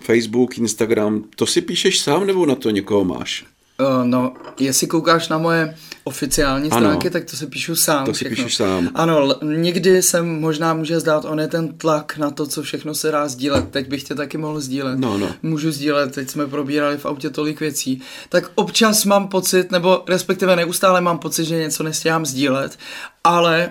Facebook, 0.00 0.58
Instagram, 0.58 1.24
to 1.36 1.46
si 1.46 1.60
píšeš 1.60 2.00
sám 2.00 2.26
nebo 2.26 2.46
na 2.46 2.54
to 2.54 2.70
někoho 2.70 3.04
máš? 3.04 3.44
Uh, 3.80 4.04
no, 4.04 4.32
jestli 4.58 4.86
koukáš 4.86 5.28
na 5.28 5.38
moje 5.38 5.74
oficiální 6.04 6.70
Ano. 6.70 6.80
stránky, 6.80 7.10
tak 7.10 7.24
to 7.24 7.36
se 7.36 7.46
píšu 7.46 7.76
sám. 7.76 8.04
To 8.06 8.14
si 8.14 8.24
píšeš 8.28 8.56
sám. 8.56 8.90
Ano, 8.94 9.34
někdy 9.42 10.02
se 10.02 10.22
možná 10.22 10.74
může 10.74 11.00
zdát, 11.00 11.24
on 11.24 11.40
je 11.40 11.48
ten 11.48 11.68
tlak 11.68 12.16
na 12.16 12.30
to, 12.30 12.46
co 12.46 12.62
všechno 12.62 12.94
se 12.94 13.10
dá 13.10 13.28
sdílet. 13.28 13.70
Teď 13.70 13.88
bych 13.88 14.02
tě 14.02 14.14
taky 14.14 14.38
mohl 14.38 14.60
sdílet. 14.60 14.98
No, 14.98 15.18
no. 15.18 15.28
Můžu 15.42 15.70
sdílet, 15.72 16.14
teď 16.14 16.30
jsme 16.30 16.46
probírali 16.46 16.98
v 16.98 17.06
autě 17.06 17.30
tolik 17.30 17.60
věcí. 17.60 18.02
Tak 18.28 18.50
občas 18.54 19.04
mám 19.04 19.28
pocit, 19.28 19.70
nebo 19.70 20.02
respektive 20.08 20.56
neustále 20.56 21.00
mám 21.00 21.18
pocit, 21.18 21.44
že 21.44 21.56
něco 21.58 21.82
nestíhám 21.82 22.26
sdílet, 22.26 22.78
ale 23.24 23.70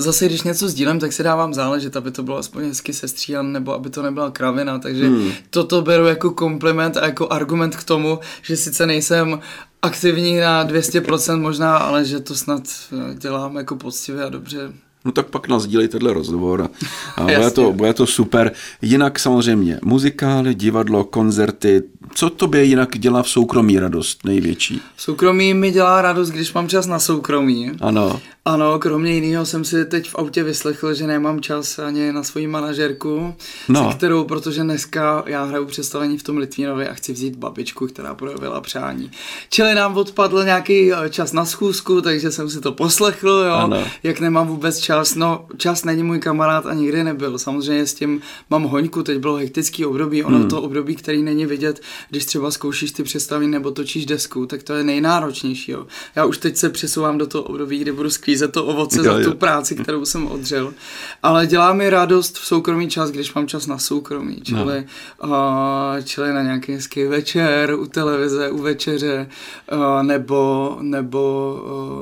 Zase, 0.00 0.26
když 0.26 0.42
něco 0.42 0.68
sdílím, 0.68 0.98
tak 1.00 1.12
si 1.12 1.22
dávám 1.22 1.54
záležet, 1.54 1.96
aby 1.96 2.10
to 2.10 2.22
bylo 2.22 2.38
aspoň 2.38 2.64
hezky 2.64 2.92
sestříhan, 2.92 3.52
nebo 3.52 3.74
aby 3.74 3.90
to 3.90 4.02
nebyla 4.02 4.30
kravina, 4.30 4.78
takže 4.78 5.06
hmm. 5.06 5.32
toto 5.50 5.82
beru 5.82 6.06
jako 6.06 6.30
kompliment 6.30 6.96
a 6.96 7.06
jako 7.06 7.32
argument 7.32 7.76
k 7.76 7.84
tomu, 7.84 8.18
že 8.42 8.56
sice 8.56 8.86
nejsem 8.86 9.40
aktivní 9.82 10.36
na 10.36 10.64
200% 10.64 11.40
možná, 11.40 11.76
ale 11.76 12.04
že 12.04 12.20
to 12.20 12.34
snad 12.34 12.62
eh, 12.92 13.14
dělám 13.14 13.56
jako 13.56 13.76
poctivě 13.76 14.24
a 14.24 14.28
dobře. 14.28 14.72
No 15.04 15.12
tak 15.12 15.26
pak 15.26 15.48
nazdílej 15.48 15.88
tenhle 15.88 16.12
rozhovor 16.12 16.62
a, 16.62 16.68
a 17.16 17.22
bude, 17.22 17.50
to, 17.50 17.72
bude 17.72 17.94
to 17.94 18.06
super. 18.06 18.52
Jinak 18.82 19.18
samozřejmě 19.18 19.78
muzikály, 19.82 20.54
divadlo, 20.54 21.04
koncerty. 21.04 21.82
Co 22.14 22.30
tobě 22.30 22.64
jinak 22.64 22.98
dělá 22.98 23.22
v 23.22 23.28
soukromí 23.28 23.78
radost 23.78 24.24
největší? 24.24 24.80
Soukromí 24.96 25.54
mi 25.54 25.70
dělá 25.70 26.02
radost, 26.02 26.30
když 26.30 26.52
mám 26.52 26.68
čas 26.68 26.86
na 26.86 26.98
soukromí. 26.98 27.72
Ano. 27.80 28.20
Ano, 28.44 28.78
kromě 28.78 29.12
jiného 29.14 29.46
jsem 29.46 29.64
si 29.64 29.84
teď 29.84 30.08
v 30.10 30.14
autě 30.14 30.42
vyslechl, 30.42 30.94
že 30.94 31.06
nemám 31.06 31.40
čas 31.40 31.78
ani 31.78 32.12
na 32.12 32.22
svoji 32.22 32.46
manažerku, 32.46 33.34
No. 33.68 33.90
se 33.90 33.96
kterou, 33.96 34.24
protože 34.24 34.62
dneska 34.62 35.22
já 35.26 35.44
hraju 35.44 35.64
představení 35.66 36.18
v 36.18 36.22
tom 36.22 36.36
Litvínově 36.36 36.88
a 36.88 36.94
chci 36.94 37.12
vzít 37.12 37.36
babičku, 37.36 37.86
která 37.86 38.14
projevila 38.14 38.60
přání. 38.60 39.10
Čili 39.50 39.74
nám 39.74 39.96
odpadl 39.96 40.44
nějaký 40.44 40.92
eh, 40.92 40.96
čas 41.10 41.32
na 41.32 41.44
schůzku, 41.44 42.00
takže 42.00 42.30
jsem 42.30 42.50
si 42.50 42.60
to 42.60 42.72
poslechl, 42.72 43.28
jo, 43.28 43.52
Ano. 43.54 43.84
jak 44.02 44.20
nemám 44.20 44.48
vůbec 44.48 44.78
čas. 44.78 44.89
No, 45.16 45.46
čas 45.56 45.84
není 45.84 46.02
můj 46.02 46.18
kamarád 46.18 46.66
a 46.66 46.74
nikdy 46.74 47.04
nebyl. 47.04 47.38
Samozřejmě 47.38 47.86
s 47.86 47.94
tím 47.94 48.20
mám 48.50 48.62
hoňku, 48.62 49.02
teď 49.02 49.18
bylo 49.18 49.36
hektický 49.36 49.86
období, 49.86 50.24
ono 50.24 50.38
hmm. 50.38 50.48
to 50.48 50.62
období, 50.62 50.96
který 50.96 51.22
není 51.22 51.46
vidět, 51.46 51.80
když 52.10 52.24
třeba 52.24 52.50
zkoušíš 52.50 52.92
ty 52.92 53.02
představení 53.02 53.50
nebo 53.50 53.70
točíš 53.70 54.06
desku, 54.06 54.46
tak 54.46 54.62
to 54.62 54.74
je 54.74 54.84
nejnáročnější. 54.84 55.72
Jo. 55.72 55.86
Já 56.16 56.24
už 56.24 56.38
teď 56.38 56.56
se 56.56 56.70
přesouvám 56.70 57.18
do 57.18 57.26
toho 57.26 57.44
období, 57.44 57.78
kdy 57.78 57.92
budu 57.92 58.10
sklízet 58.10 58.52
to 58.52 58.64
ovoce 58.66 58.98
Jo, 58.98 59.04
za 59.04 59.24
tu 59.24 59.34
práci, 59.34 59.76
kterou 59.76 60.04
jsem 60.04 60.26
odřel. 60.26 60.74
Ale 61.22 61.46
dělá 61.46 61.72
mi 61.72 61.90
radost 61.90 62.38
v 62.38 62.46
soukromý 62.46 62.88
čas, 62.88 63.10
když 63.10 63.34
mám 63.34 63.46
čas 63.46 63.66
na 63.66 63.78
soukromí, 63.78 64.40
čili, 64.42 64.86
no. 65.22 65.28
uh, 65.28 66.04
čili 66.04 66.32
na 66.32 66.42
nějaký 66.42 66.72
hezký 66.72 67.04
večer 67.04 67.74
u 67.74 67.86
televize, 67.86 68.50
u 68.50 68.58
večeře, 68.58 69.28
uh, 69.72 70.02
nebo, 70.02 70.76
nebo 70.80 71.20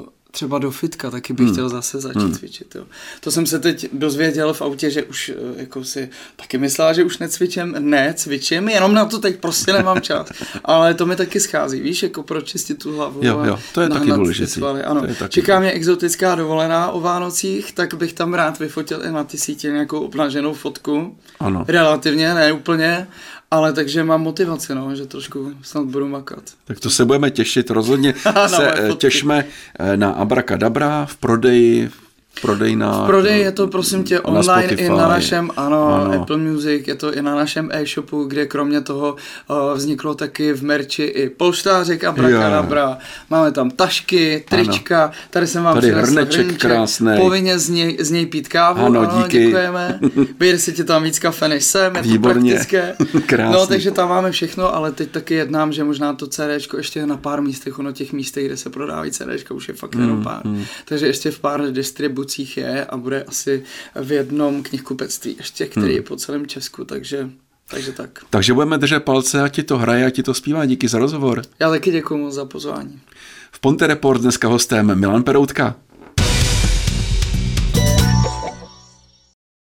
uh, 0.00 0.17
třeba 0.30 0.58
do 0.58 0.70
fitka, 0.70 1.10
taky 1.10 1.32
bych 1.32 1.44
hmm. 1.44 1.54
chtěl 1.54 1.68
zase 1.68 2.00
začít 2.00 2.18
hmm. 2.18 2.34
cvičit. 2.34 2.74
Jo. 2.74 2.84
To 3.20 3.30
jsem 3.30 3.46
se 3.46 3.58
teď 3.58 3.88
dozvěděl 3.92 4.54
v 4.54 4.62
autě, 4.62 4.90
že 4.90 5.02
už 5.02 5.28
eh, 5.28 5.60
jako 5.60 5.84
si 5.84 6.08
taky 6.36 6.58
myslela, 6.58 6.92
že 6.92 7.04
už 7.04 7.18
necvičím. 7.18 7.76
Ne, 7.78 8.14
cvičím, 8.14 8.68
jenom 8.68 8.94
na 8.94 9.04
to 9.04 9.18
teď 9.18 9.40
prostě 9.40 9.72
nemám 9.72 10.00
čas. 10.00 10.28
Ale 10.64 10.94
to 10.94 11.06
mi 11.06 11.16
taky 11.16 11.40
schází, 11.40 11.80
víš, 11.80 12.02
jako 12.02 12.22
pročistit 12.22 12.82
tu 12.82 12.96
hlavu. 12.96 13.20
Jo, 13.22 13.42
jo, 13.44 13.58
to 13.74 13.80
je 13.80 13.88
taky. 13.88 14.08
Svaly. 14.46 14.82
Ano, 14.82 15.00
To 15.00 15.06
je 15.06 15.14
taky 15.14 15.32
čeká 15.32 15.60
mě 15.60 15.70
exotická 15.70 16.34
dovolená 16.34 16.90
o 16.90 17.00
Vánocích, 17.00 17.72
tak 17.72 17.94
bych 17.94 18.12
tam 18.12 18.34
rád 18.34 18.58
vyfotil 18.58 19.04
i 19.04 19.12
na 19.12 19.24
ty 19.24 19.38
sítě 19.38 19.70
nějakou 19.70 20.00
obnaženou 20.00 20.54
fotku. 20.54 21.16
Ano. 21.40 21.64
Relativně, 21.68 22.34
ne 22.34 22.52
úplně, 22.52 23.06
ale 23.50 23.72
takže 23.72 24.04
mám 24.04 24.22
motivaci, 24.22 24.74
no, 24.74 24.96
že 24.96 25.06
trošku 25.06 25.52
snad 25.62 25.84
budu 25.84 26.08
makat. 26.08 26.42
Tak 26.64 26.80
to 26.80 26.90
se 26.90 27.04
budeme 27.04 27.30
těšit. 27.30 27.70
Rozhodně 27.70 28.14
se 28.46 28.72
eh, 28.72 28.92
těšíme 28.92 29.44
eh, 29.78 29.96
na 29.96 30.10
Abracadabra 30.10 31.06
v 31.06 31.16
prodeji, 31.16 31.88
v 31.88 32.07
prodejnách. 32.40 33.02
V 33.04 33.06
prodeji 33.06 33.40
je 33.42 33.52
to 33.52 33.68
prosím 33.68 34.04
tě 34.04 34.14
na 34.14 34.24
online 34.24 34.64
i 34.64 34.66
Spotify. 34.68 34.88
na 34.88 35.08
našem, 35.08 35.50
ano, 35.56 35.94
Ano. 35.94 36.22
Apple 36.22 36.36
Music, 36.36 36.88
je 36.88 36.94
to 36.94 37.14
i 37.14 37.22
na 37.22 37.34
našem 37.34 37.68
e-shopu, 37.72 38.24
kde 38.24 38.46
kromě 38.46 38.80
toho 38.80 39.16
uh, 39.48 39.56
vzniklo 39.74 40.14
taky 40.14 40.52
v 40.52 40.62
merči 40.62 41.02
i 41.02 41.28
polštářek 41.28 42.04
a 42.04 42.12
brakadabra. 42.12 42.98
Máme 43.30 43.52
tam 43.52 43.70
tašky, 43.70 44.44
trička, 44.48 45.02
ano. 45.04 45.12
tady 45.30 45.46
jsem 45.46 45.64
vám 45.64 45.74
Tady 45.74 45.90
hrneček 45.90 46.58
krásnej. 46.60 47.18
Povinně 47.20 47.58
z 47.58 47.68
něj, 47.68 47.96
z 48.00 48.10
něj 48.10 48.26
pít 48.26 48.48
kávu, 48.48 48.80
Ano, 48.86 49.00
ano, 49.00 49.22
díky. 49.22 49.38
děkujeme. 49.44 49.98
Vyjde 50.40 50.58
si 50.58 50.72
ti 50.72 50.84
tam 50.84 51.02
víc 51.02 51.18
kafe 51.18 51.48
než 51.48 51.64
sem, 51.64 51.96
je 51.96 52.02
Výborně. 52.02 52.52
to 52.52 52.56
praktické. 52.56 52.94
Krásný. 53.26 53.52
No, 53.54 53.66
takže 53.66 53.90
tam 53.90 54.08
máme 54.08 54.30
všechno, 54.30 54.74
ale 54.74 54.92
teď 54.92 55.10
taky 55.10 55.34
jednám, 55.34 55.72
že 55.72 55.84
možná 55.84 56.12
to 56.12 56.26
CDčko 56.26 56.76
ještě 56.76 57.06
na 57.06 57.16
pár 57.16 57.42
místech, 57.42 57.78
ono 57.78 57.92
těch 57.92 58.12
místech, 58.12 58.46
kde 58.46 58.56
se 58.56 58.70
prodávají 58.70 59.10
CDčka, 59.10 59.54
už 59.54 59.68
je 59.68 59.74
fakt 59.74 59.94
Hmm, 59.94 60.04
jenom 60.04 60.22
pár. 60.24 60.42
Takže 60.84 61.06
ještě 61.06 61.30
v 61.30 61.38
pár 61.38 61.62
distribucích 62.28 62.56
je 62.56 62.84
a 62.84 62.96
bude 62.96 63.22
asi 63.22 63.62
v 63.94 64.12
jednom 64.12 64.62
knihkupectví 64.62 65.34
ještě, 65.38 65.66
který 65.66 65.86
Hmm. 65.86 65.94
je 65.96 66.02
po 66.02 66.16
celém 66.16 66.46
Česku, 66.46 66.84
takže, 66.84 67.30
takže 67.70 67.92
tak. 67.92 68.18
Takže 68.30 68.52
budeme 68.54 68.78
držet 68.78 69.00
palce, 69.00 69.42
a 69.42 69.48
ti 69.48 69.62
to 69.62 69.78
hraje, 69.78 70.06
a 70.06 70.10
ti 70.10 70.22
to 70.22 70.34
zpívá. 70.34 70.64
Díky 70.66 70.88
za 70.88 70.98
rozhovor. 70.98 71.42
Já 71.60 71.70
taky 71.70 71.90
děkuji 71.90 72.16
moc 72.18 72.34
za 72.34 72.44
pozvání. 72.44 73.00
V 73.52 73.60
Ponte 73.60 73.86
Report 73.86 74.20
dneska 74.20 74.48
hostem 74.48 74.98
Milan 75.00 75.22
Peroutka. 75.22 75.74